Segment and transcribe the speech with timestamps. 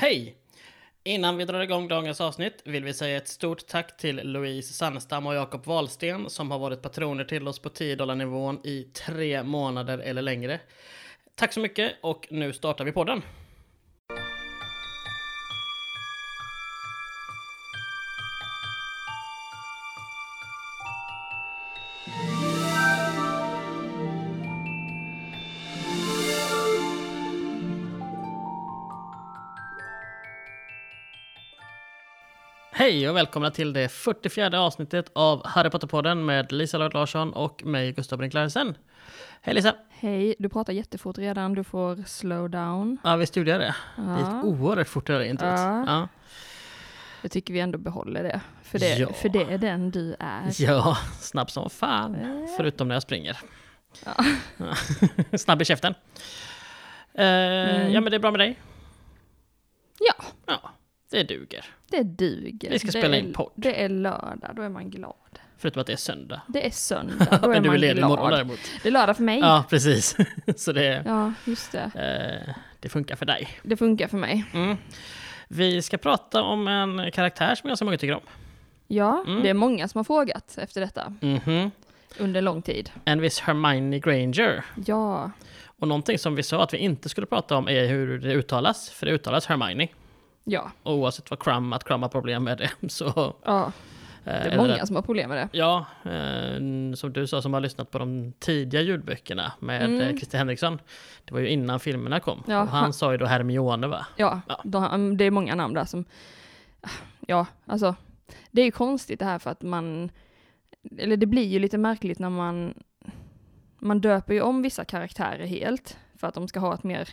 [0.00, 0.36] Hej!
[1.04, 5.26] Innan vi drar igång dagens avsnitt vill vi säga ett stort tack till Louise Sandstam
[5.26, 9.98] och Jakob Wahlsten som har varit patroner till oss på 10 nivån i tre månader
[9.98, 10.60] eller längre.
[11.34, 13.22] Tack så mycket och nu startar vi podden.
[32.88, 37.64] Hej och välkomna till det 44 avsnittet av Harry Potter-podden med Lisa Lloyd Larsson och
[37.64, 38.74] mig, Gustav Brink Larsen.
[39.42, 39.74] Hej Lisa!
[39.90, 42.98] Hej, du pratar jättefort redan, du får slow down.
[43.04, 43.74] Ja, visst gjorde jag det?
[43.96, 44.02] Ja.
[44.02, 45.48] Det gick oerhört fort det introt.
[45.50, 45.84] Ja.
[45.86, 46.08] Ja.
[47.22, 48.40] Jag tycker vi ändå behåller det.
[48.62, 49.12] För det, Ja.
[49.12, 50.62] för det är den du är.
[50.62, 52.14] ja, snabb som fan.
[52.14, 52.46] Eh.
[52.56, 53.38] Förutom när jag springer.
[54.04, 54.24] Ja.
[55.38, 55.94] Snabb i käften.
[57.14, 57.92] Eh, Mm.
[57.92, 58.58] Ja, men det är bra med dig?
[61.10, 61.64] Det duger.
[61.90, 62.70] det duger.
[62.70, 63.52] Vi ska det spela är, in podd.
[63.54, 65.14] Det är lördag, då är man glad.
[65.58, 66.40] Förutom att det är söndag.
[66.48, 68.32] Det är söndag, då är men du är man ledig imorgon glad.
[68.38, 68.58] däremot.
[68.82, 69.38] Det är lördag för mig.
[69.38, 70.16] Ja, precis.
[70.56, 71.90] Så det, Ja, just det.
[72.48, 73.48] eh, det funkar för dig.
[73.62, 74.44] Det funkar för mig.
[74.54, 74.76] Mm.
[75.48, 78.20] Vi ska prata om en karaktär som ganska många tycker om.
[78.86, 79.42] Ja, Mm.
[79.42, 81.70] det är många som har frågat efter detta Mhm.
[82.18, 82.90] under lång tid.
[83.04, 84.64] En viss Hermione Granger.
[84.86, 85.30] Ja,
[85.80, 88.90] Och någonting som vi sa att vi inte skulle prata om är hur det uttalas,
[88.90, 89.88] för det uttalas Hermione.
[90.48, 93.34] Ja, oavsett vad Crumb, att Crumb har problem med det, så...
[93.44, 93.64] ja.
[93.66, 93.72] eh,
[94.24, 95.58] Det är många att- som har problem med det.
[95.58, 100.00] Ja, eh, som du sa som har lyssnat på de tidiga ljudböckerna med Mm.
[100.00, 100.16] mm.
[100.16, 100.78] Christer Henriksson.
[101.24, 102.42] Det var ju innan filmerna kom.
[102.46, 104.06] Ja, och han han- sa ju då Hermione va?
[104.16, 104.60] Ja, Ja.
[104.64, 106.04] De, det är många namn där som...
[107.26, 107.94] Ja, alltså.
[108.50, 110.10] Det är ju konstigt det här för att man...
[110.98, 112.74] Eller det blir ju lite märkligt när man...
[113.78, 117.08] Man döper ju om vissa karaktärer helt för att de ska ha ett mer...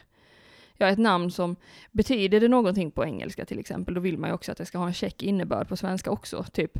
[0.77, 1.55] Ja, ett namn som
[1.91, 4.77] betyder det någonting på engelska till exempel, då vill man ju också att det ska
[4.77, 6.45] ha en check innebörd på svenska också.
[6.53, 6.77] Typ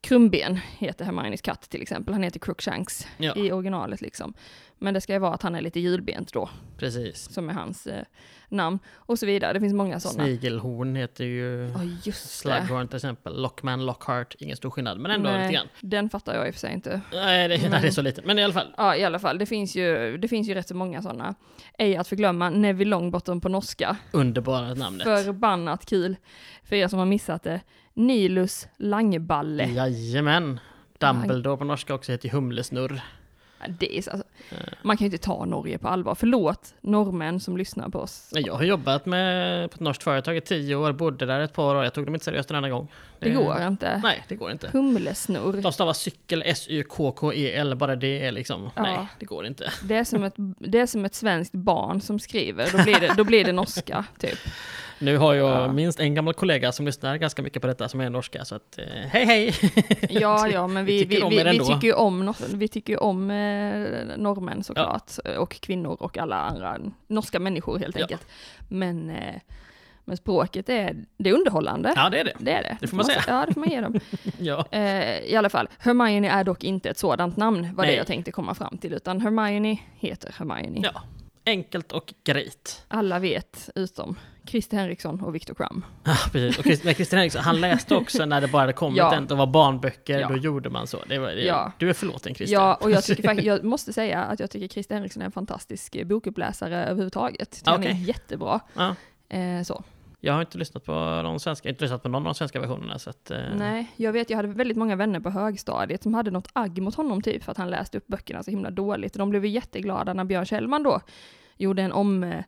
[0.00, 4.34] Krumben heter Hermiones katt till exempel, han heter Crookshanks Ja, i originalet liksom.
[4.82, 7.32] Men det ska ju vara att han är lite hjulbent då, precis.
[7.32, 8.04] som är hans eh,
[8.48, 9.52] namn och så vidare.
[9.52, 10.24] Det finns många sådana.
[10.24, 11.66] Snigelhorn heter ju
[12.04, 12.12] det.
[12.12, 13.42] Slughorn till exempel.
[13.42, 15.68] Lockman, Lockhart, ingen stor skillnad, men ändå Nej, lite grann.
[15.80, 17.00] Den fattar jag i och för sig inte.
[17.12, 18.24] Nej, det, nej, det är Men- så litet.
[18.24, 18.74] Men i alla fall.
[18.76, 19.38] Ja, i alla fall.
[19.38, 21.34] Det finns ju, det finns ju rätt så många sådana.
[21.78, 23.96] Ej att förglömma Neville Longbottom på norska.
[24.12, 25.04] Underbara namnet.
[25.04, 26.16] Förbannat kul.
[26.64, 27.60] För er som har missat det.
[27.94, 29.64] Nilus Langballe.
[29.64, 30.60] Jajamän.
[30.98, 33.02] Dumbledore på norska också heter Humlesnurr.
[33.68, 34.56] Det är, så- alltså, Eh.
[34.82, 36.14] man kan ju inte ta Norge på allvar.
[36.14, 38.30] Förlåt norrmän som lyssnar på oss.
[38.34, 41.74] Jag har jobbat med på ett norskt företag i tio år, bodde där ett par
[41.76, 41.84] år.
[41.84, 42.88] Jag tog dem inte seriöst en enda gång.
[43.20, 44.00] Det går inte.
[44.02, 44.68] Nej, det går inte.
[44.72, 45.62] Humlesnurr.
[45.62, 48.82] De stavar cykel, S-Y-K-K-E-L, bara det är liksom, Ja.
[48.82, 49.72] nej, det går inte.
[49.84, 52.68] Det är, som ett, det är som ett svenskt barn som skriver.
[52.72, 54.38] Då blir det, då blir det norska, typ.
[54.98, 55.72] Nu har jag Ja.
[55.72, 58.78] minst en gammal kollega som lyssnar ganska mycket på detta som är norska, så att
[58.78, 59.54] eh, hej hej!
[60.10, 63.02] Ja, ja, men vi, Vi vi, tycker om vi, er tycker ju om, vi tycker
[63.02, 68.02] om eh, norrmän såklart, och kvinnor och alla andra norska människor helt Ja.
[68.02, 68.26] enkelt.
[68.68, 69.34] Men, eh,
[70.10, 71.92] men språket är, det är underhållande.
[71.96, 72.32] Ja, det är det.
[72.38, 72.76] Det är det.
[72.80, 73.24] Det får man säga.
[73.28, 74.00] Ja, det får man ge dem.
[74.38, 74.64] Ja.
[74.70, 77.92] Eh, I alla fall, Hermione är dock inte ett sådant namn, var Nej.
[77.92, 80.80] det jag tänkte komma fram till, utan Hermione heter Hermione.
[80.94, 81.02] ja.
[81.46, 82.84] Enkelt och grejt.
[82.88, 84.16] Alla vet, utom
[84.46, 85.84] Christer Henriksson och Viktor Krum.
[86.04, 86.58] Ja, precis.
[86.58, 89.14] Och Christ- men Christer Henriksson, han läste också när det bara hade kommit Ja.
[89.14, 90.28] en, det var barnböcker, Ja.
[90.28, 90.98] då gjorde man så.
[91.08, 91.72] Det var, det, Ja.
[91.78, 92.54] Du är förlåten Christer.
[92.56, 95.32] Ja, och jag, tycker faktiskt, jag måste säga att jag tycker Christer Henriksson är en
[95.32, 97.62] fantastisk bokuppläsare överhuvudtaget.
[97.64, 98.60] Han är jättebra.
[98.74, 98.94] Ja.
[99.28, 99.82] Eh, så.
[100.22, 100.92] Jag har inte lyssnat på
[101.24, 103.30] de svenska, inte lyssnat på någon av de svenska versionerna, så att...
[103.30, 106.82] eh, Nej, jag vet, jag hade väldigt många vänner på högstadiet som hade något agg
[106.82, 109.14] mot honom typ för att han läste upp böckerna så himla dåligt.
[109.14, 111.00] De blev jätteglada när Björn Kjellman då
[111.56, 112.44] gjorde en om eh,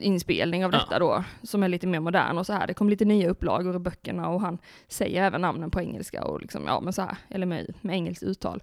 [0.00, 0.78] inspelning av Ja.
[0.78, 2.66] detta då, som är lite mer modern och så här.
[2.66, 4.58] Det kom lite nya upplagor i böckerna och han
[4.88, 8.22] säger även namnen på engelska och liksom, ja men så här, eller med, med engelskt
[8.22, 8.62] uttal.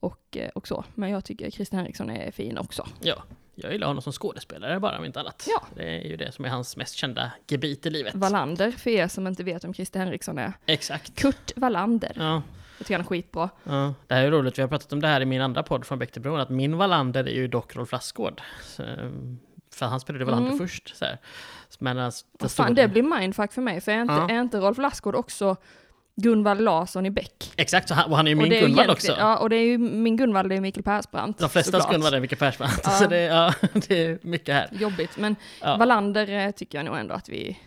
[0.00, 0.84] Och, eh, och så.
[0.94, 2.86] Men jag tycker Christer Henriksson är fin också.
[3.00, 3.14] Ja,
[3.62, 5.46] jag gillar honom som skådespelare bara, om inte annat.
[5.48, 5.62] Ja.
[5.74, 8.14] Det är ju det som är hans mest kända gebit i livet.
[8.14, 10.52] Wallander, för er som inte vet vem Christer Henriksson är.
[10.66, 11.14] Exakt.
[11.20, 12.12] Kurt Wallander.
[12.16, 12.42] Ja,
[12.78, 13.50] Jag tycker han är skitbra.
[13.64, 15.84] ja, det här är roligt, vi har pratat om det här i min andra podd
[15.86, 18.40] från Bäckterbron, att min Wallander är ju dock Rolf Lassgård.
[18.62, 18.82] Så,
[19.74, 20.58] För han spelade Wallander Mm.
[20.58, 20.96] först.
[20.96, 21.18] Så här.
[21.78, 24.28] Men Vad stora- fan, det blir mindfuck för mig, för är inte, Ja.
[24.30, 25.56] är inte Rolf Lassgård också
[26.22, 27.52] Gunvald Larsson i Beck?
[27.56, 29.12] Exakt, han, och han är ju min är Gunvald också.
[29.18, 31.38] Ja, och det är ju min Gunvald, det är Mikael Persbrandt.
[31.38, 31.90] De flesta.
[31.92, 32.80] Gunvald är Micke Persbrandt.
[32.84, 32.90] Ja.
[32.90, 33.54] Så det, ja,
[33.88, 34.68] det är mycket här.
[34.72, 35.76] Jobbigt, men Ja.
[35.76, 37.58] Wallander eh, tycker jag nog ändå att vi...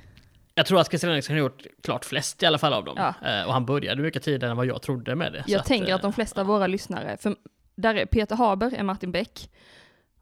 [0.55, 2.95] Jag tror att Christer Henriksson har gjort klart flest i alla fall av dem.
[2.97, 3.29] Ja.
[3.29, 5.44] Eh, och han började mycket tidigare än vad jag trodde med det.
[5.47, 7.35] Jag tänker eh, att de flesta av våra lyssnare, för
[7.75, 9.50] där är Peter Haber är Martin Beck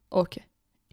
[0.10, 0.38] och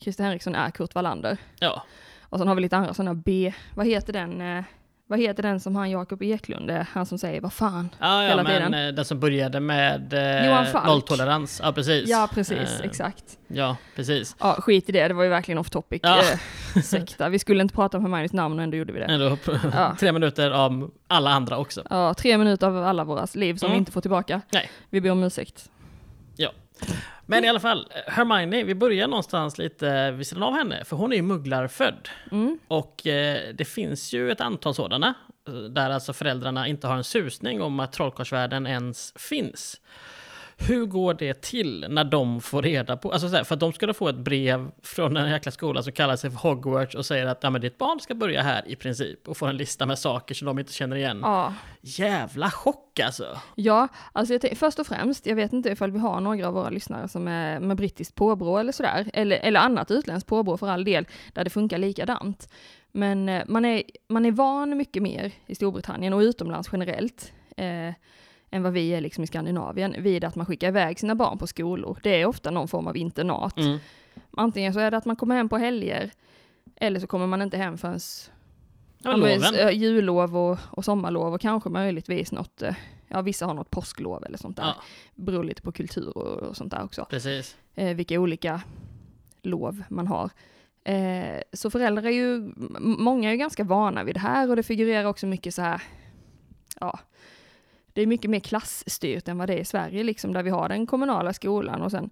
[0.01, 1.37] Christer Henriksson är Kurt Wallander.
[1.59, 1.83] Ja,
[2.23, 4.65] Och sen har vi lite andra sådana B, vad heter den, eh,
[5.11, 7.89] vad heter den som han Jakob Eklund är, han som säger vad fan.
[8.01, 8.89] Ja, ja hela men tiden.
[8.89, 11.61] eh, den som började med eh, nolltolerans.
[11.65, 12.09] Ja, precis.
[12.09, 13.25] Ja precis, Eh, exakt.
[13.49, 14.37] Ja, precis.
[14.41, 16.01] Ja skit i det, det var ju verkligen off topic.
[16.03, 16.19] Ja.
[16.77, 17.29] Eh, sekta.
[17.29, 19.05] Vi skulle inte prata om Hermiones namn och ändå gjorde vi det.
[19.05, 19.37] Ändå
[19.73, 19.97] Ja.
[20.01, 21.83] tre minuter av alla andra också.
[21.91, 23.75] Ja, tre minuter av alla våra liv som Mm.
[23.75, 24.41] vi inte får tillbaka.
[24.53, 24.71] Nej.
[24.91, 25.71] Vi ber om ursäkt.
[27.31, 31.13] Men i alla fall, Hermione, vi börjar någonstans lite vid sidan av henne, för hon
[31.13, 32.09] är ju mugglarfödd.
[32.33, 32.59] Mm.
[32.69, 35.15] Och eh, det finns ju ett antal sådana,
[35.49, 39.81] eh, där alltså föräldrarna inte har en susning om att trollkarlsvärlden ens finns.
[40.61, 43.73] Hur går det till när de får reda på, alltså så här, för att de
[43.73, 47.27] skulle få ett brev från en jäkla skola som kallar sig för Hogwarts och säger
[47.27, 49.99] att ja, men ditt barn ska börja här i princip och få en lista med
[49.99, 51.19] saker som de inte känner igen.
[51.23, 51.55] Ja.
[51.81, 53.39] Jävla chock alltså!
[53.55, 56.55] Ja, alltså jag tänk- först och främst, jag vet inte ifall vi har några av
[56.55, 60.69] våra lyssnare som är med brittiskt påbrå eller sådär, eller, eller annat utländskt påbrå för
[60.69, 62.49] all del, där det funkar likadant.
[62.93, 67.95] Men eh, man är, man är van mycket mer i Storbritannien och utomlands generellt, eh,
[68.51, 71.47] än vad vi är liksom i Skandinavien, vid att man skickar iväg sina barn på
[71.47, 71.99] skolor.
[72.03, 73.59] Det är ofta någon form av internat.
[73.59, 73.79] Mm.
[74.31, 76.11] Antingen så är det att man kommer hem på helger,
[76.77, 78.01] eller så kommer man inte hem förrän
[79.03, 82.75] Ja, men eh, jullov och, och sommarlov och kanske möjligtvis något, eh,
[83.09, 84.65] ja vissa har något påsklov eller sånt där.
[84.65, 84.75] Ja,
[85.15, 87.07] Beror lite på kultur och, och sånt där också.
[87.11, 87.57] precis.
[87.75, 88.61] Eh, vilka olika
[89.43, 90.31] lov man har.
[90.85, 94.63] Eh, så föräldrar är ju, många är ju ganska vana vid det här och det
[94.63, 95.83] figurerar också mycket så här,
[96.81, 96.99] ja,
[97.99, 100.69] det är mycket mer klassstyrt än vad det är i Sverige liksom, där vi har
[100.69, 102.11] den kommunala skolan och sen,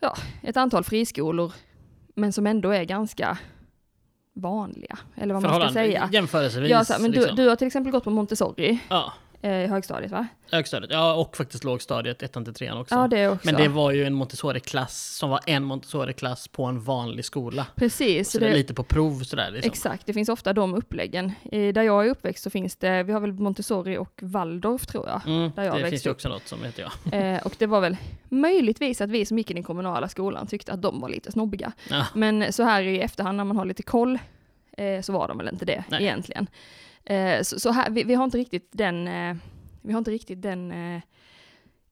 [0.00, 1.52] ja, ett antal friskolor,
[2.14, 3.38] men som ändå är ganska
[4.34, 6.08] vanliga, eller vad man ska säga.
[6.12, 6.70] Jämförelsevis.
[6.70, 7.36] Ja, så men liksom.
[7.36, 10.26] du, du har till exempel gått på Montessori Ja, eh, i högstadiet va?
[10.52, 10.90] högstadiet.
[10.92, 12.94] Ja, och faktiskt lågstadiet, ettan till trean också.
[12.94, 13.46] Ja, det också.
[13.46, 17.66] Men det var ju en Montessori-klass som var en Montessori-klass på en vanlig skola.
[17.74, 19.70] Precis, Så det, är lite på prov sådär liksom.
[19.70, 20.06] exakt.
[20.06, 21.32] Det finns ofta de uppläggen.
[21.52, 25.08] I, där jag är uppväxt så finns det, vi har väl Montessori och Waldorf tror
[25.08, 25.22] jag.
[25.26, 26.90] Mm, där jag det finns ju också något som heter jag.
[27.20, 27.96] Eh, och det var väl
[28.28, 31.72] möjligtvis att vi som gick i den kommunala skolan tyckte att de var lite snobbiga.
[31.90, 32.06] Ja.
[32.14, 34.18] Men så här i efterhand när man har lite koll
[34.80, 36.02] eh, så var de väl inte det Nej.
[36.02, 36.46] egentligen.
[37.04, 39.36] Eh, så så här, vi, vi har inte riktigt den, eh,
[39.82, 41.02] vi har inte riktigt den eh,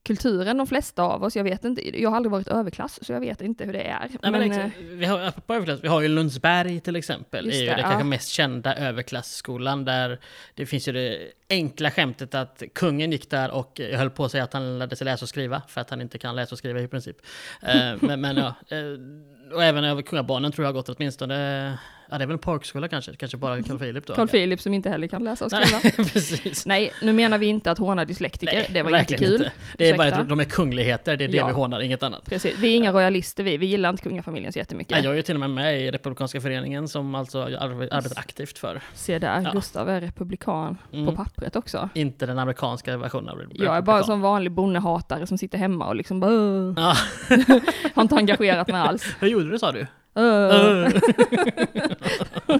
[0.03, 1.35] kulturen, de flesta av oss.
[1.35, 3.99] Jag vet inte, jag har aldrig varit överklass så jag vet inte hur det är.
[3.99, 4.77] Nej, men Men, exakt.
[4.77, 7.87] vi, har, apropå överklass, vi har ju Lundsberg till exempel, är ju det, det, ja.
[7.87, 10.19] kanske mest kända överklassskolan där
[10.53, 14.31] det finns ju det enkla skämtet att kungen gick där och jag höll på att
[14.31, 16.59] säga att han lärde sig läsa och skriva för att han inte kan läsa och
[16.59, 17.17] skriva i princip.
[17.61, 21.77] Eh, men, men ja, eh, och även över kungabarnen tror jag har gått åtminstone,
[22.09, 24.13] ja det är väl en parkskola kanske, kanske bara Carl Philip då.
[24.13, 25.79] Carl Philip som inte heller kan läsa och skriva.
[25.83, 26.65] Nej, precis.
[26.65, 29.33] Nej, nu menar vi inte att håna dyslektiker, Nej, det var inte verkligen kul.
[29.41, 29.51] inte.
[29.77, 30.21] Det är bara Ursäkta.
[30.21, 31.47] att de är kungligheter, det är det Ja.
[31.47, 32.25] vi hånar, inget annat.
[32.25, 34.91] Precis, vi är inga royalister vi, vi gillar inte kungafamiljen så jättemycket.
[34.91, 38.19] Nej, jag är ju till och med med i Republikanska föreningen som alltså ar- arbetar
[38.19, 39.51] aktivt för, Se där, Ja.
[39.51, 41.05] Gustav är republikan Mm.
[41.05, 41.89] på pappret också.
[41.93, 44.03] inte den amerikanska versionen av Re- Jag är bara republikan.
[44.03, 46.29] sån vanlig bonnehatare som sitter hemma och liksom bara.
[46.77, 46.95] Ja,
[47.95, 49.15] har inte engagerat mig alls.
[49.19, 49.87] hur gjorde du sa du?
[52.49, 52.59] Uh.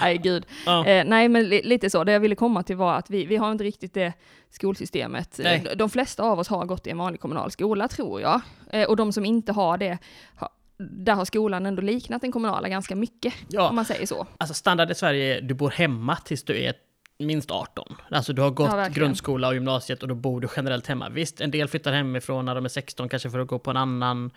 [0.00, 0.46] Nej, gud.
[0.66, 0.86] Ja.
[0.86, 2.04] Eh, nej, men li- lite så.
[2.04, 4.12] Det jag ville komma till var att vi, vi har inte riktigt det
[4.50, 5.40] skolsystemet.
[5.42, 5.64] Nej.
[5.70, 8.40] Eh, De flesta av oss har gått i en vanlig kommunal skola, tror jag.
[8.70, 9.98] Eh, och de som inte har det,
[10.36, 14.26] har, där har skolan ändå liknat den kommunala ganska mycket, om Ja, man säger så.
[14.38, 16.74] alltså standard i Sverige är du bor hemma tills du är
[17.18, 17.94] minst 18.
[18.10, 21.08] Alltså du har gått Ja, grundskola och gymnasiet och då bor du generellt hemma.
[21.08, 23.76] Visst, en del flyttar hemifrån när de är 16 kanske för att gå på en
[23.76, 24.30] annan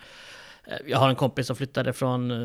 [0.86, 2.38] jag har en kompis som flyttade från, eh,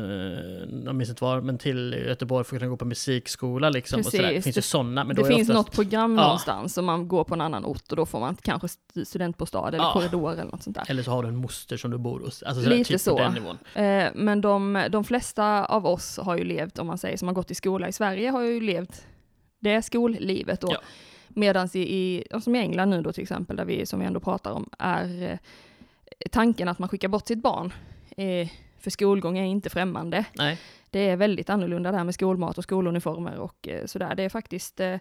[0.85, 3.99] jag minns inte var, men till Göteborg för att kunna gå på musikskola liksom.
[3.99, 4.23] Och sådär.
[4.23, 4.43] Det Precis.
[4.43, 6.23] finns ju sådana, men det finns oftast, något program Ja.
[6.23, 9.67] någonstans som man går på en annan ort och då får man kanske st- studentbostad
[9.67, 9.93] eller Ja.
[9.93, 10.85] korridor eller något sånt där.
[10.89, 12.43] Eller så har du en moster som du bor hos.
[12.43, 13.11] Alltså sådär, Lite typ så.
[13.17, 13.57] på den nivån.
[13.75, 17.35] Eh, men de, de flesta av oss har ju levt, om man säger, som har
[17.35, 19.05] gått i skola i Sverige, har ju levt
[19.59, 20.67] det skollivet då.
[20.71, 20.77] Ja.
[21.27, 24.19] Medan i, i, som i England nu då till exempel, där vi, som vi ändå
[24.19, 25.37] pratar om, är eh,
[26.31, 27.73] tanken att man skickar bort sitt barn.
[28.17, 28.49] Eh,
[28.79, 30.25] för skolgång är inte främmande.
[30.33, 30.57] Nej.
[30.89, 34.15] Det är väldigt annorlunda det här med skolmat och skoluniformer och eh, sådär.
[34.15, 34.97] Det är faktiskt eh,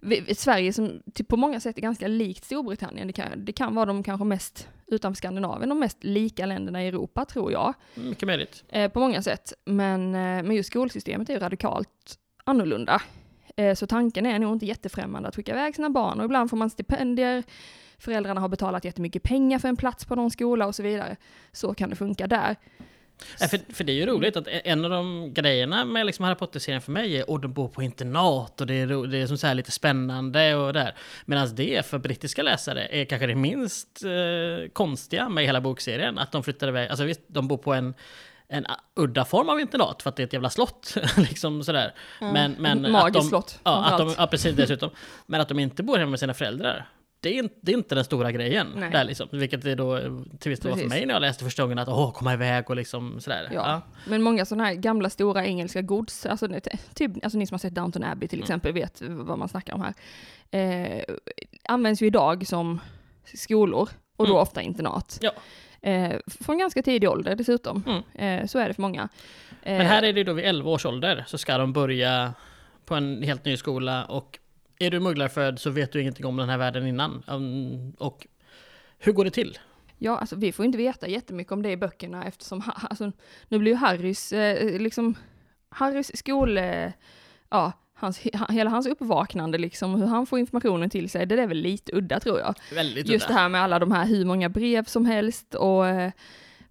[0.00, 3.06] vi, Sverige som typ, på många sätt är ganska likt Storbritannien.
[3.06, 6.88] Det kan, det kan vara de kanske mest, utanför Skandinavien, de mest lika länderna i
[6.88, 7.74] Europa tror jag.
[7.94, 8.64] Mycket möjligt.
[8.68, 9.52] Eh, på många sätt.
[9.64, 13.02] Men, eh, men just skolsystemet är ju radikalt annorlunda.
[13.56, 16.56] Eh, så tanken är nog inte jättefrämmande att skicka iväg sina barn och ibland får
[16.56, 17.42] man stipendier,
[17.98, 21.16] föräldrarna har betalat jättemycket pengar för en plats på någon skola och så vidare.
[21.52, 22.56] Så kan det funka där.
[23.40, 26.34] Ja, för, för det är ju roligt att en av de grejerna med liksom Harry
[26.34, 29.26] Potter-serien för mig är att de bor på internat och det är, ro- det är
[29.26, 30.94] som så här lite spännande och där.
[31.24, 36.18] Medan det för brittiska läsare är kanske det minst eh, konstiga med hela bokserien.
[36.18, 37.94] Att de flyttar iväg, alltså visst, de bor på en
[38.48, 40.94] en udda form av internat för att det är ett jävla slott.
[41.16, 41.94] liksom sådär.
[42.20, 44.90] Men, men Magiskt slott, Ja, att de, ja, precis dessutom.
[45.26, 46.88] Men att de inte bor hemma med sina föräldrar.
[47.24, 48.66] Det är, inte, det är inte den stora grejen.
[48.76, 48.90] Nej.
[48.90, 49.28] Där liksom.
[49.32, 51.78] Vilket det då eh, till viss del var för mig när jag läste första gången
[51.78, 53.48] att åh, komma iväg och liksom sådär.
[53.52, 53.80] Ja.
[54.06, 56.48] Men många sådana här gamla stora engelska gods, alltså,
[56.94, 58.28] typ, alltså ni som har sett Downton Abbey Mm.
[58.28, 59.94] till exempel vet vad man snackar om här,
[60.50, 61.04] eh,
[61.68, 62.80] används ju idag som
[63.34, 64.42] skolor och då Mm.
[64.42, 65.18] ofta internat.
[65.22, 65.32] Ja.
[65.90, 67.84] Eh, från ganska tidig ålder dessutom.
[67.86, 68.40] Mm.
[68.42, 69.08] Eh, så är det för många.
[69.62, 72.34] Eh, Men här är det då vid 11 års ålder så ska de börja
[72.84, 74.38] på en helt ny skola och
[74.78, 77.22] är du mugglarfödd så vet du ingenting om den här världen innan.
[77.26, 78.26] Um, och
[78.98, 79.58] hur går det till?
[79.98, 83.12] Ja, alltså vi får inte veta jättemycket om det i böckerna eftersom, alltså,
[83.48, 85.14] nu blir ju Harrys, eh, liksom,
[85.68, 86.92] Harrys skol, eh,
[87.50, 91.46] ja, hans, he- hela hans uppvaknande liksom, hur han får informationen till sig, det är
[91.46, 92.54] väl lite udda tror jag.
[92.74, 93.40] Väldigt Just det udda.
[93.42, 96.12] här med alla de här, hur många brev som helst och eh,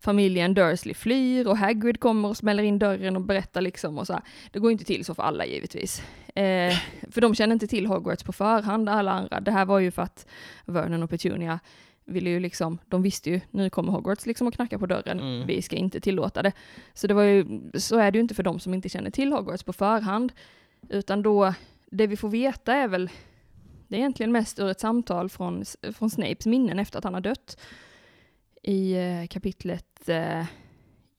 [0.03, 4.13] familjen Dursley flyr och Hagrid kommer och smäller in dörren och berättar liksom och så
[4.13, 4.21] här.
[4.51, 6.03] Det går inte till så för alla givetvis.
[6.35, 6.73] Eh,
[7.11, 9.39] för de känner inte till Hogwarts på förhand, alla andra.
[9.39, 10.27] Det här var ju för att
[10.65, 11.59] Vernon och Petunia
[12.05, 15.47] ville ju liksom, de visste ju, nu kommer Hogwarts liksom och knackar på dörren, Mm.
[15.47, 16.51] vi ska inte tillåta det.
[16.93, 19.31] Så det var ju, så är det ju inte för de som inte känner till
[19.33, 20.31] Hogwarts på förhand,
[20.89, 21.53] utan då,
[21.91, 23.09] det vi får veta är väl,
[23.87, 27.21] det är egentligen mest ur ett samtal från, från Snapes minnen efter att han har
[27.21, 27.57] dött.
[28.63, 30.45] I eh, kapitlet, eh,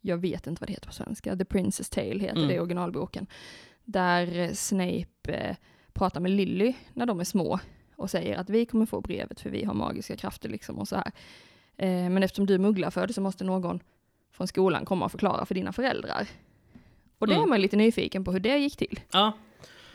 [0.00, 2.48] jag vet inte vad det heter på svenska, The Princess Tale heter Mm.
[2.48, 3.26] det i originalboken.
[3.84, 5.56] Där eh, Snape eh,
[5.92, 7.58] pratar med Lily när de är små
[7.96, 10.96] och säger att vi kommer få brevet för vi har magiska krafter liksom och så
[10.96, 11.12] här.
[11.76, 13.80] Eh, men eftersom du är mugglarfödd så måste någon
[14.32, 16.28] från skolan komma och förklara för dina föräldrar.
[17.18, 17.44] Och det Mm.
[17.44, 19.00] är man lite nyfiken på hur det gick till.
[19.12, 19.32] Ja,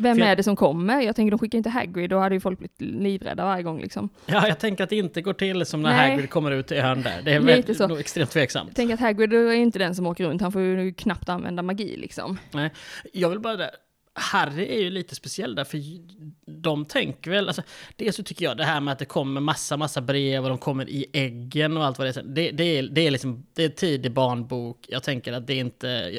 [0.02, 1.02] Vem jag- är det som kommer?
[1.02, 4.10] Jag tänker de skickar inte Hagrid, då hade ju folk blivit livrädda varje gång liksom.
[4.26, 6.10] ja, jag tänker att det inte går till som när Nej.
[6.12, 7.22] Hagrid kommer ut i ön där.
[7.26, 7.88] Det är Lite så.
[7.88, 8.76] nog extremt tveksamt.
[8.76, 11.98] Tänker att Hagrid är inte den som åker runt, han får ju knappt använda magi
[11.98, 12.38] liksom.
[13.14, 13.70] Jag vill bara där.
[14.14, 15.80] Harry är ju lite speciell där, för
[16.46, 17.62] de tänker väl, alltså,
[17.96, 20.58] dels så tycker jag det här med att det kommer massa, massa brev och de
[20.58, 23.64] kommer i äggen och allt vad det är, det, det är, det är liksom, det
[23.64, 26.12] är tidig barnbok, jag tänker att det är inte,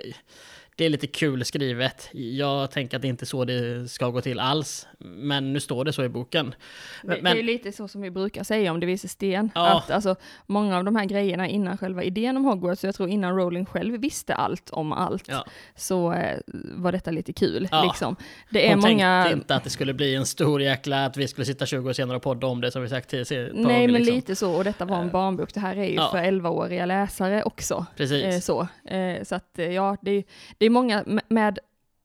[0.80, 4.20] det är lite kul skrivet, jag tänker att det inte är så det ska gå
[4.20, 6.54] till alls, men nu står det så i boken.
[7.02, 9.50] Men, det är lite så som vi brukar säga om det visar sten.
[9.54, 9.78] Ja.
[9.78, 10.16] Att alltså,
[10.47, 13.66] många av de här grejerna innan själva idén om Hogwarts, så jag tror innan Rowling
[13.66, 16.38] själv visste allt om allt, ja, så eh,
[16.75, 17.69] var detta lite kul.
[17.71, 17.85] Ja.
[17.85, 18.16] Liksom.
[18.50, 19.23] Det är hon många...
[19.23, 21.92] tänkte inte att det skulle bli en stor jäkla, att vi skulle sitta 20 år
[21.92, 23.50] senare och podda om det som vi sagt tidigare.
[23.54, 24.14] Nej, men liksom.
[24.14, 24.57] lite så.
[24.57, 25.54] Och detta var en Eh, barnbok.
[25.54, 26.09] Det här är ju ja.
[26.11, 27.87] för 11-åriga läsare också.
[27.97, 28.25] Precis.
[28.25, 28.69] Eh, så.
[28.95, 30.25] Eh, så att, eh, ja, det är,
[30.59, 31.59] det är många, med-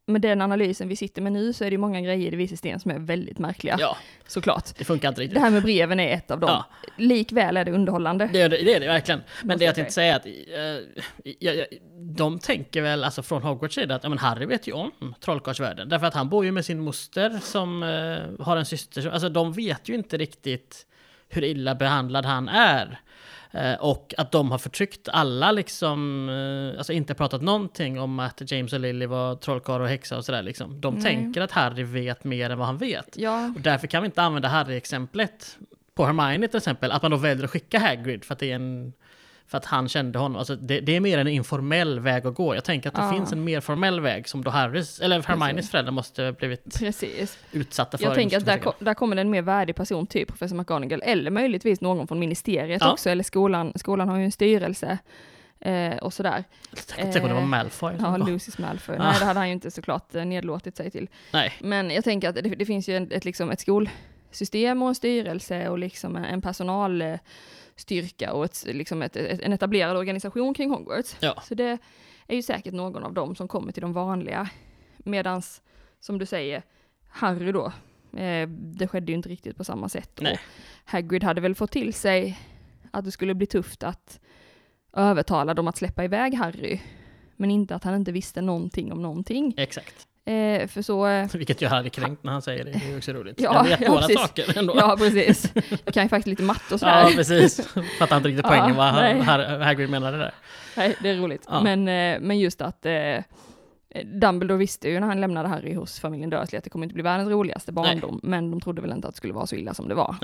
[0.06, 2.80] med, den analysen vi sitter med nu, så är det många grejer i Vise Sten
[2.80, 3.78] som är väldigt märkliga.
[3.80, 3.98] Ja,
[4.28, 4.78] Såklart.
[4.78, 5.34] det funkar inte riktigt.
[5.36, 6.50] Det här med breven är ett av dem.
[6.50, 6.66] Ja.
[6.98, 8.30] Likväl är det underhållande.
[8.34, 9.22] Det är det, det, är det verkligen.
[9.42, 10.26] Men Måste det jag tänkte säga är att
[11.40, 11.66] ja,
[12.16, 15.90] de tänker väl, alltså från Hogwarts sida, att ja, men Harry vet ju om trollkarlsvärlden.
[15.90, 19.10] Därför att han bor ju med sin moster som eh, har en syster.
[19.10, 20.86] Alltså de vet ju inte riktigt
[21.30, 23.00] hur illa behandlad han är.
[23.56, 28.52] Eh, och att de har förtryckt alla liksom, eh, alltså inte pratat någonting om att
[28.52, 30.82] James och Lily var trollkarl och häxa och sådär liksom.
[30.82, 31.04] De Nej.
[31.04, 33.18] tänker att Harry vet mer än vad han vet.
[33.18, 35.58] Ja, Och därför kan vi inte använda Harry-exemplet
[35.96, 38.56] på Hermione till exempel, att man då väljer att skicka Hagrid för att det är
[38.56, 38.94] en
[39.48, 40.38] för att han kände honom.
[40.38, 42.56] Alltså det, det är mer en informell väg att gå.
[42.56, 43.12] Jag tänker att det Ja.
[43.12, 47.38] finns en mer formell väg som då Harrys, eller Hermines föräldrar måste ha blivit precis.
[47.52, 48.06] utsatta för.
[48.06, 51.02] Jag tänker att där, Ska ko- där kommer en mer värdig person, typ professor McGonagall,
[51.06, 52.92] eller möjligtvis någon från ministeriet Ja.
[52.92, 53.72] också, eller skolan.
[53.76, 54.98] Skolan har ju en styrelse
[55.60, 56.44] eh, och sådär.
[56.88, 57.94] Tänk om det var eh, Malfoy.
[58.00, 58.28] Ja, kom.
[58.28, 58.96] Lucius Malfoy.
[59.00, 59.04] Ah.
[59.04, 61.08] Nej, det hade han ju inte såklart eh, nedlåtit sig till.
[61.34, 64.90] Nej, Men jag tänker att det, det finns ju en, ett, liksom ett skolsystem och
[64.90, 66.42] en styrelse och liksom en, en
[67.76, 71.18] personalstyrka och ett, liksom ett, ett, en etablerad organisation kring Hogwarts.
[71.20, 71.42] Ja.
[71.44, 71.78] Så det
[72.28, 74.50] är ju säkert någon av dem som kommer till de vanliga.
[74.98, 75.62] Medans,
[76.00, 76.64] som du säger,
[77.10, 77.72] Harry då,
[78.20, 80.20] eh, det skedde ju inte riktigt på samma sätt.
[80.22, 80.34] Nej.
[80.34, 80.40] Och
[80.92, 82.40] Hagrid hade väl fått till sig
[82.92, 84.20] att det skulle bli tufft att
[84.94, 86.80] övertala dem att släppa iväg Harry.
[87.38, 89.54] Men inte att han inte visste någonting om någonting.
[89.58, 90.08] exakt.
[90.26, 91.08] Eh, för så...
[91.08, 92.72] Eh, Vilket jag hade kränkt när han säger det.
[92.72, 93.42] Det är också roligt.
[93.42, 94.74] Ja, jag vet ja, några saker ändå.
[94.78, 95.52] ja, precis.
[95.86, 97.02] Jag kan ju faktiskt lite matte och sådär.
[97.04, 97.68] Ja, precis.
[98.00, 99.22] Fattar inte riktigt Ja, poängen vad nej.
[99.22, 100.34] Har- Hagrid menade där.
[100.78, 101.46] Nej, det är roligt.
[101.50, 101.62] Ja.
[101.62, 103.18] Men, eh, men just att eh,
[104.04, 107.04] Dumbledore visste ju när han lämnade Harry hos familjen Dursley att det kommer inte bli
[107.04, 108.20] världens roligaste barndom.
[108.24, 110.16] Men de trodde väl inte att det skulle vara så illa som det var.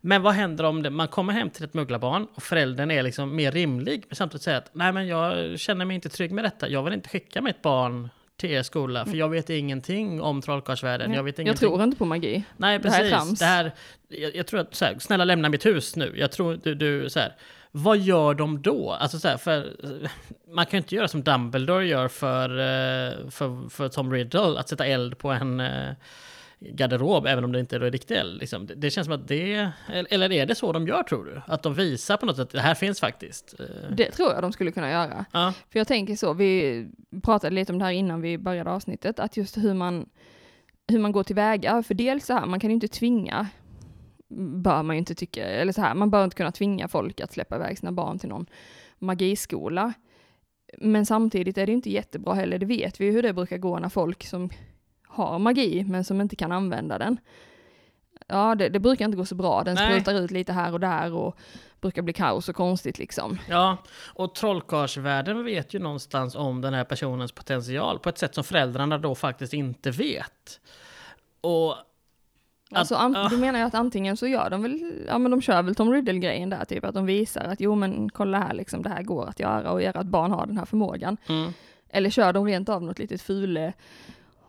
[0.00, 3.36] Men vad händer om det, man kommer hem till ett mugglarbarn och föräldern är liksom
[3.36, 6.68] mer rimlig, men samtidigt säger att nej men jag känner mig inte trygg med detta,
[6.68, 11.12] jag vill inte skicka mitt barn till er skola, för jag vet ingenting om trollkarlsvärlden.
[11.12, 12.44] Jag, vet jag tror inte på magi.
[12.56, 13.10] Nej, det här är precis.
[13.10, 13.38] trams.
[13.38, 13.72] Det här,
[14.08, 16.12] jag, jag tror att, så här, snälla lämna mitt hus nu.
[16.16, 17.36] Jag tror du, du så här,
[17.70, 18.92] vad gör de då?
[18.92, 19.72] Alltså så här, för
[20.54, 24.68] man kan ju inte göra som Dumbledore gör för, eh, för, för Tom Riddle, att
[24.68, 25.90] sätta eld på en eh,
[26.58, 28.40] garderob, även om det inte är riktigt eld.
[28.40, 28.68] Liksom.
[28.76, 31.40] Det, känns som att det, eller är det så de gör tror du?
[31.46, 33.54] Att de visar på något sätt, det här finns faktiskt?
[33.60, 33.96] Eh.
[33.96, 35.24] Det tror jag de skulle kunna göra.
[35.32, 35.52] Ja.
[35.70, 36.86] För jag tänker så, vi
[37.22, 40.08] pratade lite om det här innan vi började avsnittet, att just hur man,
[40.88, 41.82] hur man går tillväga.
[41.82, 43.46] För dels så här, man kan ju inte tvinga,
[44.62, 47.32] bör man ju inte tycka, eller så här, man bör inte kunna tvinga folk att
[47.32, 48.46] släppa iväg sina barn till någon
[48.98, 49.92] magiskola.
[50.78, 53.78] Men samtidigt är det inte jättebra heller, det vet vi ju hur det brukar gå
[53.78, 54.50] när folk som
[55.16, 57.16] har magi men som inte kan använda den.
[58.26, 59.62] Ja, det, det brukar inte gå så bra.
[59.64, 59.90] Den Nej.
[60.00, 61.36] sprutar ut lite här och där och
[61.80, 63.38] brukar bli kaos och konstigt liksom.
[63.48, 63.76] Ja,
[64.14, 68.98] och trollkarlsvärlden vet ju någonstans om den här personens potential på ett sätt som föräldrarna
[68.98, 70.60] då faktiskt inte vet.
[71.40, 71.74] Och
[72.70, 73.28] Alltså, Att- an- ah.
[73.28, 75.92] du menar ju att antingen så gör de väl, ja men de kör väl Tom
[75.92, 79.28] Riddle-grejen där, typ att de visar att jo men kolla här liksom, det här går
[79.28, 81.16] att göra och ert barn har den här förmågan.
[81.28, 81.52] mm,
[81.88, 83.72] Eller kör de rent av något litet fule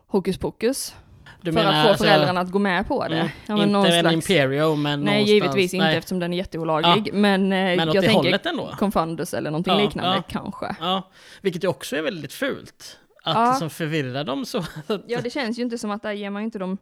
[0.08, 0.96] hokus pokus
[1.42, 3.16] du för att få alltså, föräldrarna att gå med på det.
[3.16, 5.98] Mm, Ja, inte en slags- Imperio, men Nej, givetvis inte nej.
[5.98, 8.76] eftersom den är jätteolaglig, men, eh, Men jag det tänker.
[8.78, 10.24] Confundus eller någonting Ja, liknande ja.
[10.28, 10.76] kanske.
[10.80, 11.10] Ja,
[11.42, 13.00] vilket ju också är väldigt fult.
[13.24, 13.50] Att Ja.
[13.52, 14.64] liksom förvirra dem så.
[15.08, 16.78] Ja, det känns ju inte som att där ger man inte dem,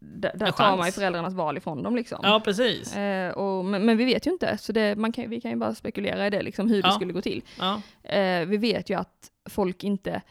[0.00, 2.18] där, där tar man ju föräldrarnas val ifrån dem liksom.
[2.22, 2.96] Ja, precis.
[2.96, 5.56] Eh, och, men, men vi vet ju inte, så det, man kan, vi kan ju
[5.56, 6.92] bara spekulera i det, liksom, hur det Ja.
[6.92, 7.42] skulle gå till.
[7.58, 10.22] Ja, Eh, vi vet ju att folk inte,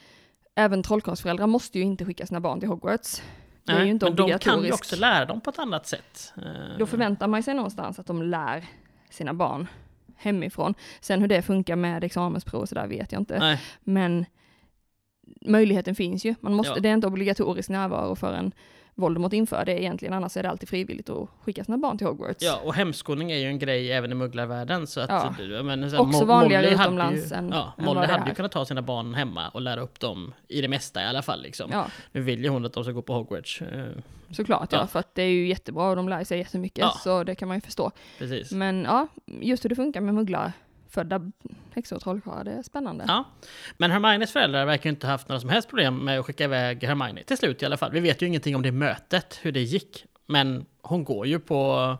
[0.55, 3.21] även trollkarlsföräldrar måste ju inte skicka sina barn till Hogwarts.
[3.63, 5.87] Det är nej, ju inte men de kan ju också lära dem på ett annat
[5.87, 6.33] sätt.
[6.37, 8.65] Eh, Då förväntar man sig någonstans att de lär
[9.09, 9.67] sina barn
[10.15, 10.73] hemifrån.
[11.01, 13.39] Sen hur det funkar med examensprov och sådär vet jag inte.
[13.39, 14.25] Nej, Men
[15.41, 16.35] möjligheten finns ju.
[16.39, 16.79] Man måste, Ja.
[16.79, 18.51] Det är inte obligatorisk närvaro för en
[18.97, 22.43] Voldemort inför det egentligen, annars är det alltid frivilligt att skicka sina barn till Hogwarts.
[22.43, 24.87] ja, och hemskolning är ju en grej även i mugglarvärlden.
[24.87, 25.63] Så att, Ja.
[25.63, 28.65] menar, så Också vanligare Molly utomlands ju, än- ja, än Molly hade ju kunnat ta
[28.65, 31.41] sina barn hemma och lära upp dem i det mesta i alla fall.
[31.41, 31.69] Liksom.
[31.71, 33.61] Ja, Nu vill ju hon att de ska gå på Hogwarts.
[33.61, 33.85] eh,
[34.31, 34.77] såklart ja.
[34.79, 34.87] Ja.
[34.87, 36.91] för att det är ju jättebra och de lär sig jättemycket, Ja.
[37.03, 37.91] så det kan man ju förstå.
[38.19, 38.51] precis.
[38.51, 40.51] Men ja, just hur det funkar med mugglar,
[40.95, 41.31] födda
[41.73, 43.05] häxor och trollkarlar, det är spännande.
[43.07, 43.23] Ja.
[43.77, 46.83] Men Hermines föräldrar verkar inte ha haft några som helst problem med att skicka iväg
[46.83, 47.23] Hermione.
[47.23, 47.91] Till slut i alla fall.
[47.91, 50.05] Vi vet ju ingenting om det mötet, hur det gick.
[50.25, 51.97] Men hon går ju på,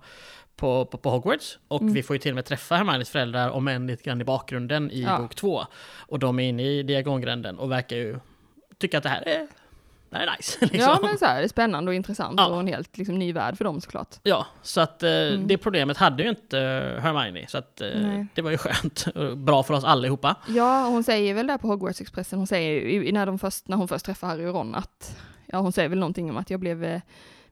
[0.56, 1.60] på, på, på Hogwarts.
[1.68, 1.94] Och Mm.
[1.94, 4.92] vi får ju till och med träffa Hermines föräldrar, om än lite grann i bakgrunden
[4.92, 5.18] i Ja.
[5.18, 5.66] bok två.
[6.08, 8.20] Och de är inne i diagongränden och verkar ju
[8.78, 9.48] tycka att det här är,
[10.10, 10.58] det är nice.
[10.66, 10.80] Liksom.
[10.80, 12.48] Ja, men så här, det är spännande och intressant Ja.
[12.48, 14.16] och en helt liksom, ny värld för dem såklart.
[14.24, 15.48] Ja, så att eh, Mm.
[15.48, 16.58] det problemet hade ju inte
[17.02, 17.46] Hermione.
[17.48, 19.08] Så att eh, det var ju skönt.
[19.16, 20.36] och Bra för oss allihopa.
[20.48, 24.06] Ja, hon säger väl där på Hogwarts-expressen, hon säger när, de först, när hon först
[24.06, 25.16] träffar Harry och Ron att,
[25.46, 27.02] ja hon säger väl någonting om att jag blev, eh,